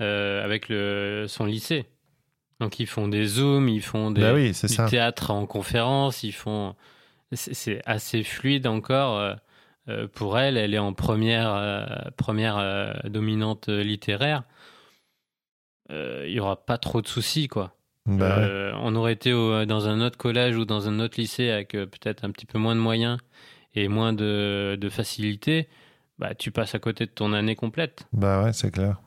euh, 0.00 0.44
avec 0.44 0.68
le, 0.68 1.26
son 1.28 1.44
lycée 1.44 1.86
donc 2.60 2.78
ils 2.78 2.86
font 2.86 3.08
des 3.08 3.24
zooms, 3.24 3.68
ils 3.68 3.82
font 3.82 4.10
des, 4.10 4.20
bah 4.20 4.34
du 4.34 4.90
théâtre 4.90 5.30
en 5.30 5.46
conférence, 5.46 6.22
ils 6.22 6.32
font. 6.32 6.74
C'est 7.32 7.80
assez 7.86 8.22
fluide 8.22 8.66
encore. 8.66 9.16
Euh, 9.16 9.34
euh, 9.88 10.06
pour 10.06 10.38
elle, 10.38 10.56
elle 10.56 10.74
est 10.74 10.78
en 10.78 10.92
première, 10.92 11.54
euh, 11.54 11.86
première 12.16 13.00
dominante 13.04 13.68
littéraire. 13.68 14.44
Il 15.88 16.30
y 16.30 16.38
aura 16.38 16.64
pas 16.64 16.78
trop 16.78 17.00
de 17.00 17.08
soucis, 17.08 17.48
quoi. 17.48 17.74
Bah 18.06 18.46
on 18.76 18.94
aurait 18.94 19.12
été 19.12 19.30
dans 19.30 19.88
un 19.88 20.00
autre 20.00 20.18
collège 20.18 20.56
ou 20.56 20.64
dans 20.64 20.88
un 20.88 21.00
autre 21.00 21.18
lycée 21.18 21.50
avec 21.50 21.72
peut-être 21.72 22.24
un 22.24 22.30
petit 22.30 22.46
peu 22.46 22.58
moins 22.58 22.74
de 22.74 22.80
moyens 22.80 23.18
et 23.74 23.88
moins 23.88 24.12
de, 24.12 24.76
de 24.80 24.88
facilité. 24.88 25.68
Bah, 26.18 26.34
tu 26.34 26.50
passes 26.50 26.74
à 26.74 26.78
côté 26.78 27.06
de 27.06 27.10
ton 27.10 27.32
année 27.32 27.56
complète. 27.56 28.06
Bah 28.12 28.42
ouais, 28.44 28.52
c'est 28.52 28.70
clair. 28.70 29.00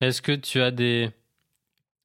Est-ce 0.00 0.20
que 0.20 0.32
tu 0.32 0.60
as 0.60 0.70
des, 0.70 1.10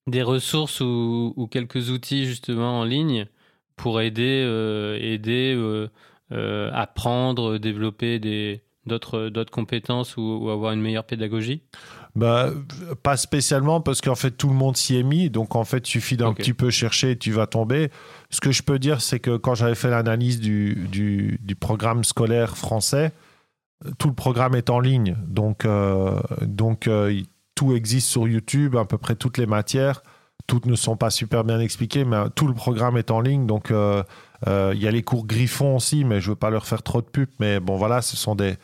des 0.08 0.24
ressources 0.24 0.81
ou, 0.81 1.48
quelques 1.51 1.89
outils 1.89 2.25
justement 2.25 2.79
en 2.79 2.84
ligne 2.84 3.27
pour 3.75 4.01
aider, 4.01 4.43
euh, 4.46 4.98
aider 5.00 5.53
euh, 5.55 5.89
euh, 6.31 6.70
apprendre, 6.74 7.58
développer 7.58 8.20
des, 8.20 8.62
d'autres, 8.86 9.29
d'autres 9.29 9.51
compétences 9.51 10.17
ou, 10.17 10.50
avoir 10.50 10.74
une 10.74 10.81
meilleure 10.81 11.03
pédagogie? 11.03 11.62
Bah, 12.15 12.51
Pas 13.03 13.15
spécialement 13.15 13.79
parce 13.79 14.01
qu'en 14.01 14.15
fait 14.15 14.31
tout 14.31 14.50
le 14.50 14.53
monde 14.53 14.75
s'y 14.75 14.98
est 14.98 15.03
mis. 15.03 15.29
Donc 15.29 15.55
en 15.55 15.63
fait, 15.63 15.88
il 15.88 15.91
suffit 15.91 16.17
d'un 16.17 16.34
petit 16.34 16.53
peu 16.53 16.70
chercher 16.70 17.12
et 17.12 17.17
tu 17.17 17.31
vas 17.31 17.48
tomber. 17.48 17.89
Ce 18.29 18.41
que 18.41 18.51
je 18.51 18.63
peux 18.63 18.79
dire, 18.79 19.01
c'est 19.01 19.20
que 19.20 19.38
quand 19.38 19.55
j'avais 19.55 19.75
fait 19.75 19.89
l'analyse 19.89 20.39
du, 20.39 20.88
du, 20.91 21.39
du, 21.41 21.55
programme 21.55 22.03
scolaire 22.03 22.58
français, 22.58 23.12
tout 23.98 24.10
le 24.10 24.13
programme 24.13 24.55
est 24.55 24.70
en 24.70 24.79
ligne. 24.79 25.15
Donc, 25.27 25.65
donc 26.41 26.88
existe 27.75 28.08
sur 28.08 28.27
YouTube, 28.27 28.75
à 28.75 28.86
peu 28.86 28.98
près 28.98 29.15
toutes 29.15 29.38
les 29.38 29.46
matières. 29.46 30.03
Toutes 30.48 30.65
ne 30.65 30.75
sont 30.75 30.98
pas 30.98 31.10
super 31.10 31.44
bien 31.44 31.60
expliquées, 31.60 32.03
mais 32.03 32.18
tout 32.36 32.48
le 32.48 32.53
programme 32.53 32.98
est 32.98 33.12
en 33.12 33.22
ligne. 33.22 33.46
Donc, 33.46 33.72
euh, 33.72 34.03
euh, 34.48 34.74
il 34.75 34.82
y 34.82 34.88
a 34.88 34.91
les 34.91 35.03
cours 35.03 35.25
Griffon 35.25 35.75
aussi, 35.75 36.03
mais 36.03 36.20
je 36.20 36.27
ne 36.27 36.32
veux 36.32 36.36
pas 36.36 36.50
leur 36.50 36.65
faire 36.65 36.84
trop 36.84 37.01
de 37.01 37.06
pub. 37.06 37.30
Mais 37.39 37.60
bon, 37.60 37.77
voilà, 37.77 38.01
ce 38.01 38.18
sont 38.18 38.36
des, 38.36 38.56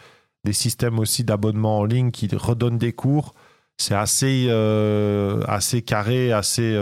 des 0.43 0.53
systèmes 0.53 0.99
aussi 0.99 1.23
d'abonnement 1.23 1.79
en 1.79 1.85
ligne 1.85 2.11
qui 2.11 2.27
redonnent 2.35 2.79
des 2.79 2.93
cours. 2.93 3.35
C'est 3.77 3.95
assez, 3.95 4.47
euh, 4.49 5.43
assez 5.47 5.83
carré, 5.83 6.31
assez 6.31 6.75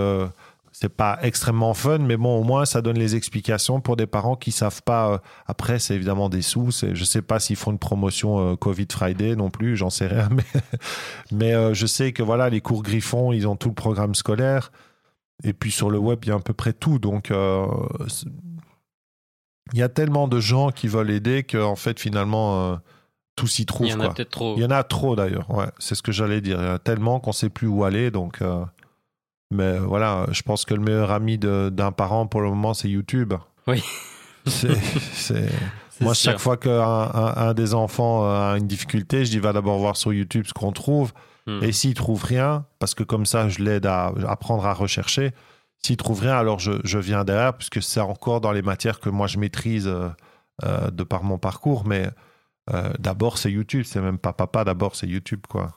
c'est 0.78 0.90
pas 0.90 1.18
extrêmement 1.22 1.74
fun, 1.74 2.00
mais 2.00 2.18
bon, 2.18 2.38
au 2.38 2.44
moins, 2.44 2.66
ça 2.66 2.82
donne 2.82 3.00
les 3.00 3.16
explications 3.16 3.80
pour 3.80 3.96
des 3.96 4.08
parents 4.08 4.36
qui 4.36 4.52
savent 4.52 4.84
pas. 4.84 5.10
Euh, 5.10 5.18
après, 5.46 5.80
c'est 5.80 5.96
évidemment 5.96 6.28
des 6.28 6.42
sous. 6.42 6.72
Je 6.72 7.04
sais 7.06 7.22
pas 7.22 7.40
s'ils 7.40 7.56
font 7.56 7.72
une 7.72 7.80
promotion 7.80 8.52
euh, 8.52 8.58
Covid 8.58 8.88
Friday 8.92 9.38
non 9.38 9.50
plus, 9.50 9.78
j'en 9.78 9.90
sais 9.90 10.08
rien. 10.08 10.28
Mais, 10.32 10.44
mais 11.32 11.54
euh, 11.54 11.74
je 11.74 11.86
sais 11.86 12.12
que 12.12 12.24
voilà, 12.24 12.50
les 12.50 12.60
cours 12.60 12.84
Griffon, 12.84 13.32
ils 13.32 13.48
ont 13.48 13.56
tout 13.56 13.70
le 13.70 13.74
programme 13.74 14.16
scolaire. 14.16 14.74
Et 15.46 15.54
puis 15.54 15.72
sur 15.72 15.90
le 15.90 15.98
web, 15.98 16.20
il 16.24 16.28
y 16.28 16.32
a 16.34 16.36
à 16.36 16.40
peu 16.40 16.54
près 16.54 16.74
tout. 16.74 17.00
Donc, 17.00 17.32
il 17.32 19.80
y 19.80 19.82
a 19.82 19.90
tellement 19.90 20.28
de 20.28 20.42
gens 20.42 20.72
qui 20.72 20.90
veulent 20.90 21.12
aider 21.12 21.44
qu'en 21.44 21.78
fait, 21.78 22.02
finalement, 22.02 22.78
tout 23.38 23.48
s'y 23.48 23.66
trouve. 23.66 23.88
Il 23.88 23.92
y 23.92 23.94
en 23.94 24.02
a 24.02 24.10
peut-être 24.10 24.32
trop. 24.32 24.56
Il 24.58 24.62
y 24.62 24.66
en 24.66 24.72
a 24.72 24.84
trop 24.84 25.16
d'ailleurs. 25.16 25.50
Ouais, 25.50 25.68
c'est 25.80 25.96
ce 25.96 26.04
que 26.04 26.12
j'allais 26.12 26.42
dire. 26.42 26.60
Il 26.60 26.66
y 26.66 26.70
en 26.70 26.74
a 26.74 26.80
tellement 26.80 27.22
qu'on 27.22 27.32
sait 27.32 27.50
plus 27.50 27.68
où 27.68 27.86
aller. 27.86 28.12
Donc. 28.12 28.42
Mais 29.52 29.78
voilà, 29.78 30.26
je 30.32 30.42
pense 30.42 30.66
que 30.66 30.74
le 30.74 30.82
meilleur 30.82 31.12
ami 31.12 31.38
d'un 31.38 31.92
parent 31.92 32.28
pour 32.28 32.42
le 32.42 32.50
moment, 32.50 32.74
c'est 32.74 32.90
YouTube. 32.90 33.34
Oui. 33.68 33.84
c'est, 34.46 34.70
Moi, 36.02 36.14
chaque 36.14 36.40
fois 36.40 36.58
qu'un 36.58 36.82
un, 36.82 37.54
des 37.54 37.74
enfants 37.74 38.26
a 38.26 38.58
une 38.58 38.68
difficulté, 38.68 39.26
je 39.26 39.32
dis 39.32 39.40
va 39.40 39.54
d'abord 39.54 39.78
voir 39.80 39.96
sur 39.98 40.14
YouTube 40.14 40.46
ce 40.48 40.54
qu'on 40.54 40.72
trouve. 40.72 41.14
Hmm. 41.48 41.64
Et 41.64 41.72
s'il 41.72 41.94
trouve 41.94 42.24
rien, 42.24 42.66
parce 42.80 42.96
que 42.96 43.04
comme 43.04 43.26
ça, 43.26 43.50
je 43.50 43.64
l'aide 43.64 43.86
à 43.86 44.14
apprendre 44.28 44.66
à 44.66 44.74
rechercher. 44.74 45.32
S'il 45.84 45.98
trouve 45.98 46.22
rien, 46.22 46.36
alors 46.36 46.60
je, 46.60 46.74
je, 46.84 46.98
viens 46.98 47.24
derrière, 47.24 47.56
puisque 47.56 47.82
c'est 47.82 48.00
encore 48.00 48.42
dans 48.42 48.52
les 48.52 48.64
matières 48.64 49.00
que 49.00 49.10
moi 49.10 49.28
je 49.28 49.38
maîtrise 49.38 49.88
euh, 49.88 50.10
euh, 50.64 50.90
de 50.90 51.04
par 51.04 51.24
mon 51.24 51.38
parcours. 51.38 51.86
Mais 51.86 52.10
euh, 52.74 52.92
d'abord, 52.98 53.38
c'est 53.38 53.52
YouTube. 53.52 53.84
C'est 53.86 54.02
même 54.02 54.18
pas 54.18 54.34
papa, 54.34 54.64
d'abord, 54.64 54.96
c'est 54.96 55.08
YouTube, 55.08 55.42
quoi. 55.48 55.74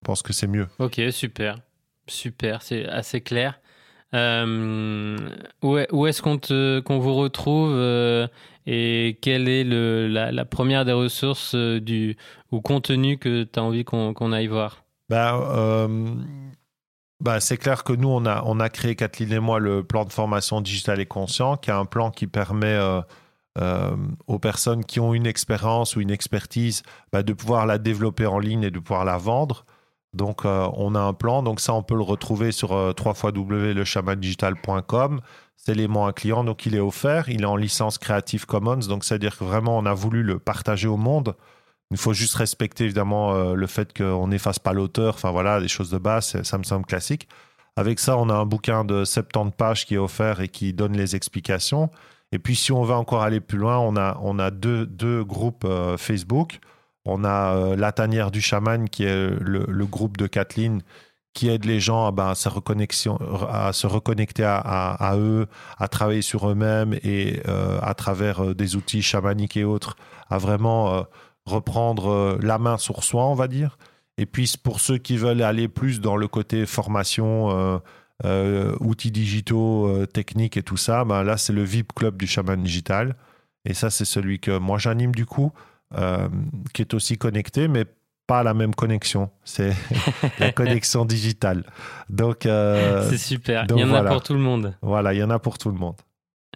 Je 0.00 0.06
pense 0.06 0.22
que 0.22 0.32
c'est 0.32 0.46
mieux. 0.46 0.68
Ok, 0.78 1.00
super. 1.10 1.58
Super, 2.08 2.62
c'est 2.62 2.86
assez 2.86 3.20
clair. 3.20 3.60
Euh, 4.14 5.18
où, 5.62 6.06
est-ce 6.06 6.22
qu'on 6.22 6.38
qu'on 6.38 6.98
vous 6.98 7.14
retrouve 7.14 7.72
euh, 7.74 8.26
et 8.66 9.18
quelle 9.20 9.48
est 9.48 9.64
le, 9.64 10.08
la, 10.08 10.44
première 10.46 10.86
des 10.86 10.92
ressources 10.92 11.54
euh, 11.54 11.78
du, 11.78 12.16
ou 12.50 12.62
contenu 12.62 13.18
que 13.18 13.44
tu 13.44 13.58
as 13.58 13.62
envie 13.62 13.84
qu'on 13.84 14.32
aille 14.32 14.46
voir? 14.46 14.84
Bah, 15.10 15.88
bah, 17.20 17.40
C'est 17.40 17.56
clair 17.56 17.84
que 17.84 17.92
nous, 17.92 18.08
on 18.08 18.24
a, 18.24 18.42
on 18.44 18.56
créé, 18.68 18.94
Kathleen 18.94 19.32
et 19.32 19.40
moi, 19.40 19.58
le 19.58 19.84
plan 19.84 20.04
de 20.04 20.12
formation 20.12 20.60
digital 20.60 21.00
et 21.00 21.06
conscient, 21.06 21.56
qui 21.56 21.70
est 21.70 21.74
un 21.74 21.86
plan 21.86 22.10
qui 22.10 22.26
permet 22.26 22.78
aux 24.26 24.38
personnes 24.38 24.84
qui 24.84 25.00
ont 25.00 25.12
une 25.12 25.26
expérience 25.26 25.96
ou 25.96 26.00
une 26.00 26.10
expertise 26.10 26.82
bah, 27.12 27.22
de 27.22 27.32
pouvoir 27.32 27.66
la 27.66 27.78
développer 27.78 28.26
en 28.26 28.38
ligne 28.38 28.62
et 28.62 28.70
de 28.70 28.78
pouvoir 28.78 29.04
la 29.04 29.18
vendre. 29.18 29.64
Donc, 30.14 30.44
euh, 30.44 30.68
on 30.74 30.94
a 30.94 31.00
un 31.00 31.12
plan. 31.12 31.42
Donc, 31.42 31.58
ça, 31.60 31.74
on 31.74 31.82
peut 31.82 31.96
le 31.96 32.02
retrouver 32.02 32.52
sur 32.52 32.72
euh, 32.72 32.92
www.lechamadigital.com. 32.98 35.20
C'est 35.56 35.74
l'élément 35.74 36.06
un 36.06 36.12
client. 36.12 36.44
Donc, 36.44 36.64
il 36.66 36.74
est 36.74 36.80
offert. 36.80 37.28
Il 37.28 37.42
est 37.42 37.46
en 37.46 37.56
licence 37.56 37.98
Creative 37.98 38.46
Commons. 38.46 38.80
Donc, 38.88 39.04
c'est-à-dire 39.04 39.36
que 39.36 39.44
vraiment, 39.44 39.76
on 39.76 39.84
a 39.86 39.94
voulu 39.94 40.22
le 40.22 40.38
partager 40.38 40.88
au 40.88 40.96
monde. 40.96 41.34
Il 41.90 41.96
faut 41.96 42.12
juste 42.12 42.34
respecter, 42.36 42.84
évidemment, 42.84 43.34
euh, 43.34 43.54
le 43.54 43.66
fait 43.66 43.96
qu'on 43.96 44.28
n'efface 44.28 44.58
pas 44.58 44.72
l'auteur. 44.72 45.14
Enfin, 45.14 45.30
voilà, 45.30 45.60
des 45.60 45.68
choses 45.68 45.90
de 45.90 45.98
base. 45.98 46.42
Ça 46.42 46.58
me 46.58 46.62
semble 46.62 46.86
classique. 46.86 47.28
Avec 47.76 47.98
ça, 48.00 48.16
on 48.18 48.28
a 48.28 48.34
un 48.34 48.46
bouquin 48.46 48.84
de 48.84 49.04
70 49.04 49.54
pages 49.56 49.86
qui 49.86 49.94
est 49.94 49.98
offert 49.98 50.40
et 50.40 50.48
qui 50.48 50.72
donne 50.72 50.96
les 50.96 51.16
explications. 51.16 51.90
Et 52.32 52.38
puis, 52.38 52.56
si 52.56 52.72
on 52.72 52.82
veut 52.82 52.94
encore 52.94 53.22
aller 53.22 53.40
plus 53.40 53.58
loin, 53.58 53.78
on 53.78 54.38
a, 54.38 54.50
deux, 54.50 54.86
deux 54.86 55.24
groupes 55.24 55.66
Facebook. 55.96 56.60
On 57.08 57.24
a 57.24 57.54
euh, 57.54 57.76
La 57.76 57.90
Tanière 57.90 58.30
du 58.30 58.40
Chaman, 58.42 58.88
qui 58.88 59.04
est 59.04 59.30
le, 59.40 59.86
groupe 59.86 60.18
de 60.18 60.26
Kathleen, 60.26 60.82
qui 61.32 61.48
aide 61.48 61.64
les 61.64 61.80
gens 61.80 62.12
ben, 62.12 62.28
à, 62.28 62.34
se, 62.34 62.48
reconnecter 62.48 64.44
à, 64.44 65.14
eux, 65.16 65.46
à 65.78 65.88
travailler 65.88 66.22
sur 66.22 66.50
eux-mêmes 66.50 66.94
et 67.02 67.40
euh, 67.48 67.78
à 67.82 67.94
travers 67.94 68.44
euh, 68.44 68.54
des 68.54 68.76
outils 68.76 69.02
chamaniques 69.02 69.56
et 69.56 69.64
autres, 69.64 69.96
à 70.28 70.36
vraiment 70.38 71.06
reprendre 71.46 72.38
la 72.42 72.58
main 72.58 72.76
sur 72.76 73.02
soi, 73.02 73.26
on 73.26 73.34
va 73.34 73.48
dire. 73.48 73.78
Et 74.18 74.26
puis 74.26 74.52
pour 74.62 74.80
ceux 74.80 74.98
qui 74.98 75.16
veulent 75.16 75.42
aller 75.42 75.68
plus 75.68 76.00
dans 76.00 76.16
le 76.16 76.28
côté 76.28 76.66
formation, 76.66 77.80
outils 78.80 79.10
digitaux, 79.10 80.04
techniques 80.06 80.58
et 80.58 80.62
tout 80.62 80.76
ça, 80.76 81.04
ben 81.06 81.22
là 81.22 81.38
c'est 81.38 81.54
le 81.54 81.62
VIP 81.62 81.94
Club 81.94 82.18
du 82.18 82.26
Chaman 82.26 82.62
Digital. 82.62 83.16
Et 83.64 83.72
ça 83.72 83.88
c'est 83.88 84.04
celui 84.04 84.38
que 84.40 84.58
moi 84.58 84.76
j'anime 84.76 85.14
du 85.14 85.24
coup. 85.24 85.52
Euh, 85.94 86.28
qui 86.74 86.82
est 86.82 86.92
aussi 86.92 87.16
connecté, 87.16 87.66
mais 87.66 87.86
pas 88.26 88.42
la 88.42 88.52
même 88.52 88.74
connexion. 88.74 89.30
C'est 89.44 89.72
la 90.38 90.52
connexion 90.52 91.06
digitale. 91.06 91.64
Donc, 92.10 92.44
euh, 92.44 93.08
c'est 93.08 93.16
super. 93.16 93.64
il 93.70 93.78
y 93.78 93.84
en 93.84 93.94
a 93.94 94.04
pour 94.04 94.22
tout 94.22 94.34
le 94.34 94.40
monde. 94.40 94.74
Voilà, 94.82 95.14
il 95.14 95.18
y 95.18 95.22
en 95.22 95.30
a 95.30 95.38
pour 95.38 95.56
tout 95.56 95.70
le 95.70 95.78
monde. 95.78 95.96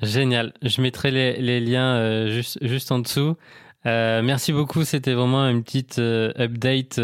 Génial. 0.02 0.52
Je 0.60 0.82
mettrai 0.82 1.10
les, 1.10 1.60
liens 1.60 1.96
euh, 1.96 2.28
juste, 2.28 2.58
juste 2.60 2.92
en 2.92 2.98
dessous. 2.98 3.36
merci 3.86 4.52
beaucoup, 4.52 4.84
c'était 4.84 5.14
vraiment 5.14 5.48
une 5.48 5.62
petite 5.62 5.98
update 5.98 6.98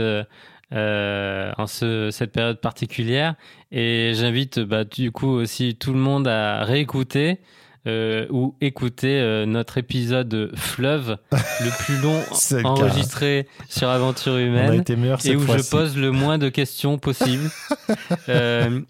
en 0.71 1.67
ce, 1.67 2.11
cette 2.13 2.33
période 2.33 2.61
particulière. 2.61 3.37
Et 3.73 4.13
j'invite 4.15 4.61
bah, 4.61 4.85
du 4.85 5.13
coup 5.13 5.31
aussi 5.31 5.77
tout 5.77 5.95
le 5.95 5.99
monde 5.99 6.29
à 6.29 6.63
réécouter 6.65 7.41
euh, 7.87 8.27
ou 8.31 8.57
écouter 8.61 9.21
euh, 9.21 9.47
notre 9.47 9.79
épisode 9.79 10.53
Fleuve, 10.57 11.17
le 11.33 11.85
plus 11.85 11.97
long 12.01 12.23
enregistré 12.65 13.47
sur 13.69 13.89
Aventure 13.89 14.37
Humaine, 14.37 14.85
et 15.25 15.37
où 15.37 15.47
je 15.47 15.71
pose 15.71 15.97
le 15.97 16.11
moins 16.11 16.39
de 16.39 16.49
questions 16.49 16.99
possible. 16.99 17.51
euh, 18.29 18.81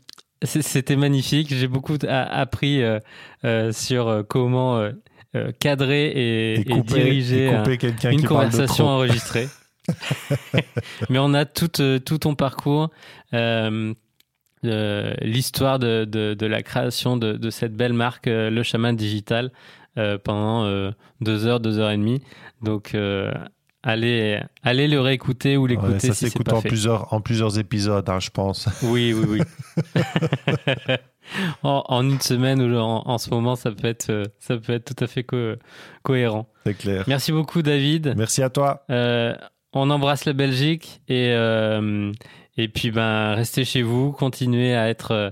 C'était 0.42 0.96
magnifique. 0.96 1.52
J'ai 1.52 1.68
beaucoup 1.68 1.96
appris 2.06 2.80
sur 3.72 4.24
comment 4.28 4.88
cadrer 5.58 6.06
et, 6.06 6.60
et, 6.60 6.82
diriger 6.82 7.52
une 8.04 8.24
conversation 8.24 8.86
enregistrée. 8.86 9.48
Mais 11.10 11.18
on 11.18 11.34
a 11.34 11.44
tout, 11.44 11.68
tout 11.68 12.18
ton 12.18 12.34
parcours. 12.34 12.90
Euh, 13.34 13.94
l'histoire 14.62 15.78
de, 15.78 16.04
de, 16.04 16.46
la 16.46 16.62
création 16.62 17.16
de, 17.16 17.34
de, 17.34 17.50
cette 17.50 17.74
belle 17.74 17.92
marque, 17.92 18.26
euh, 18.26 18.50
Le 18.50 18.62
Chaman 18.62 18.94
Digital, 18.94 19.52
euh, 19.96 20.18
pendant 20.18 20.64
euh, 20.64 20.90
deux 21.20 21.46
heures, 21.46 21.60
deux 21.60 21.78
heures 21.78 21.90
et 21.90 21.96
demie. 21.96 22.22
Donc, 22.62 22.96
allez, 23.82 24.40
allez 24.62 24.88
le 24.88 25.00
réécouter 25.00 25.56
ou 25.56 25.66
l'écouter. 25.66 26.00
ça 26.00 26.14
s'écoute 26.14 26.52
en, 26.52 26.60
plusieurs, 26.60 27.12
en 27.12 27.20
plusieurs 27.20 27.58
épisodes, 27.58 28.08
hein, 28.08 28.20
je 28.20 28.30
pense. 28.30 28.68
Oui, 28.82 29.14
oui, 29.14 29.26
oui. 29.28 30.02
en, 31.62 32.02
une 32.02 32.20
semaine 32.20 32.60
ou 32.60 32.76
en, 32.76 33.02
en, 33.06 33.18
ce 33.18 33.30
moment, 33.30 33.54
ça 33.54 33.70
peut 33.70 33.86
être, 33.86 34.24
ça 34.38 34.56
peut 34.56 34.72
être 34.72 34.94
tout 34.94 35.04
à 35.04 35.06
fait 35.06 35.24
cohérent. 36.02 36.48
C'est 36.66 36.74
clair. 36.74 37.04
Merci 37.06 37.32
beaucoup, 37.32 37.62
David. 37.62 38.14
Merci 38.16 38.42
à 38.42 38.50
toi. 38.50 38.84
on 38.88 39.90
embrasse 39.90 40.24
la 40.24 40.32
Belgique 40.32 41.00
et 41.08 41.32
et 42.58 42.66
puis, 42.66 42.90
ben, 42.90 43.34
restez 43.34 43.64
chez 43.64 43.82
vous, 43.82 44.10
continuez 44.10 44.74
à 44.74 44.88
être 44.88 45.12
euh, 45.12 45.30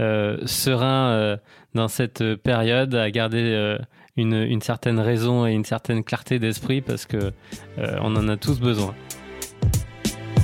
euh, 0.00 0.38
serein 0.44 1.10
euh, 1.12 1.36
dans 1.72 1.86
cette 1.86 2.34
période, 2.34 2.96
à 2.96 3.12
garder 3.12 3.78
une, 4.16 4.60
certaine 4.60 4.98
raison 4.98 5.46
et 5.46 5.52
une 5.52 5.64
certaine 5.64 6.02
clarté 6.02 6.40
d'esprit 6.40 6.80
parce 6.80 7.06
que 7.06 7.32
on 7.78 8.14
en 8.14 8.28
a 8.28 8.36
tous 8.36 8.60
besoin. 8.60 8.94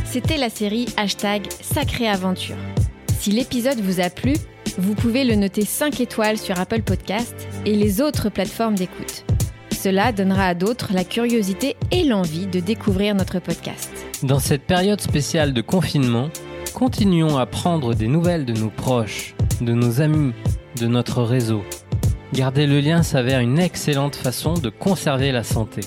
C'était 0.05 0.39
la 0.39 0.51
série 0.51 0.87
hashtag 0.97 1.47
Sacrée 1.61 2.09
Aventure. 2.09 2.57
Si 3.19 3.31
l'épisode 3.31 3.79
vous 3.79 4.01
a 4.01 4.11
plu, 4.11 4.35
vous 4.77 4.97
pouvez 4.97 5.25
le 5.25 5.37
noter 5.37 5.65
5 5.65 6.01
étoiles 6.01 6.39
sur 6.39 6.59
Apple 6.59 6.83
Podcast 6.83 7.49
et 7.65 7.77
les 7.77 8.01
autres 8.01 8.29
plateformes 8.29 8.75
d'écoute. 8.75 9.25
Cela 9.71 10.11
donnera 10.11 10.47
à 10.47 10.55
d'autres 10.55 10.93
la 10.93 11.05
curiosité 11.05 11.77
et 11.93 12.03
l'envie 12.03 12.47
de 12.47 12.59
découvrir 12.59 13.15
notre 13.15 13.39
podcast. 13.39 14.10
Dans 14.23 14.39
cette 14.39 14.65
période 14.65 15.01
spéciale 15.01 15.55
de 15.55 15.63
confinement, 15.63 16.29
continuons 16.75 17.39
à 17.39 17.47
prendre 17.47 17.95
des 17.95 18.07
nouvelles 18.07 18.45
de 18.45 18.53
nos 18.53 18.69
proches, 18.69 19.35
de 19.63 19.73
nos 19.73 20.03
amis, 20.03 20.35
de 20.79 20.87
notre 20.87 21.23
réseau. 21.23 21.63
Garder 22.35 22.67
le 22.67 22.81
lien 22.81 23.03
s'avère 23.03 23.41
une 23.41 23.59
excellente 23.59 24.17
façon 24.17 24.53
de 24.55 24.69
conserver 24.69 25.33
la 25.33 25.43
santé. 25.43 25.81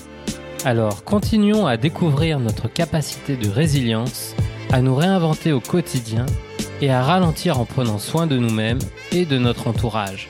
Alors 0.64 1.04
continuons 1.04 1.66
à 1.66 1.76
découvrir 1.76 2.40
notre 2.40 2.66
capacité 2.66 3.36
de 3.36 3.48
résilience, 3.48 4.34
à 4.72 4.82
nous 4.82 4.96
réinventer 4.96 5.52
au 5.52 5.60
quotidien 5.60 6.26
et 6.82 6.90
à 6.90 7.02
ralentir 7.02 7.60
en 7.60 7.64
prenant 7.64 7.98
soin 7.98 8.26
de 8.26 8.36
nous-mêmes 8.36 8.80
et 9.12 9.26
de 9.26 9.38
notre 9.38 9.68
entourage. 9.68 10.28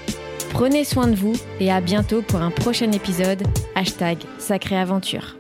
Prenez 0.50 0.84
soin 0.84 1.06
de 1.06 1.16
vous 1.16 1.34
et 1.58 1.72
à 1.72 1.80
bientôt 1.80 2.20
pour 2.20 2.42
un 2.42 2.50
prochain 2.50 2.92
épisode. 2.92 3.42
Hashtag 3.74 4.18
Sacrée 4.38 4.76
Aventure. 4.76 5.36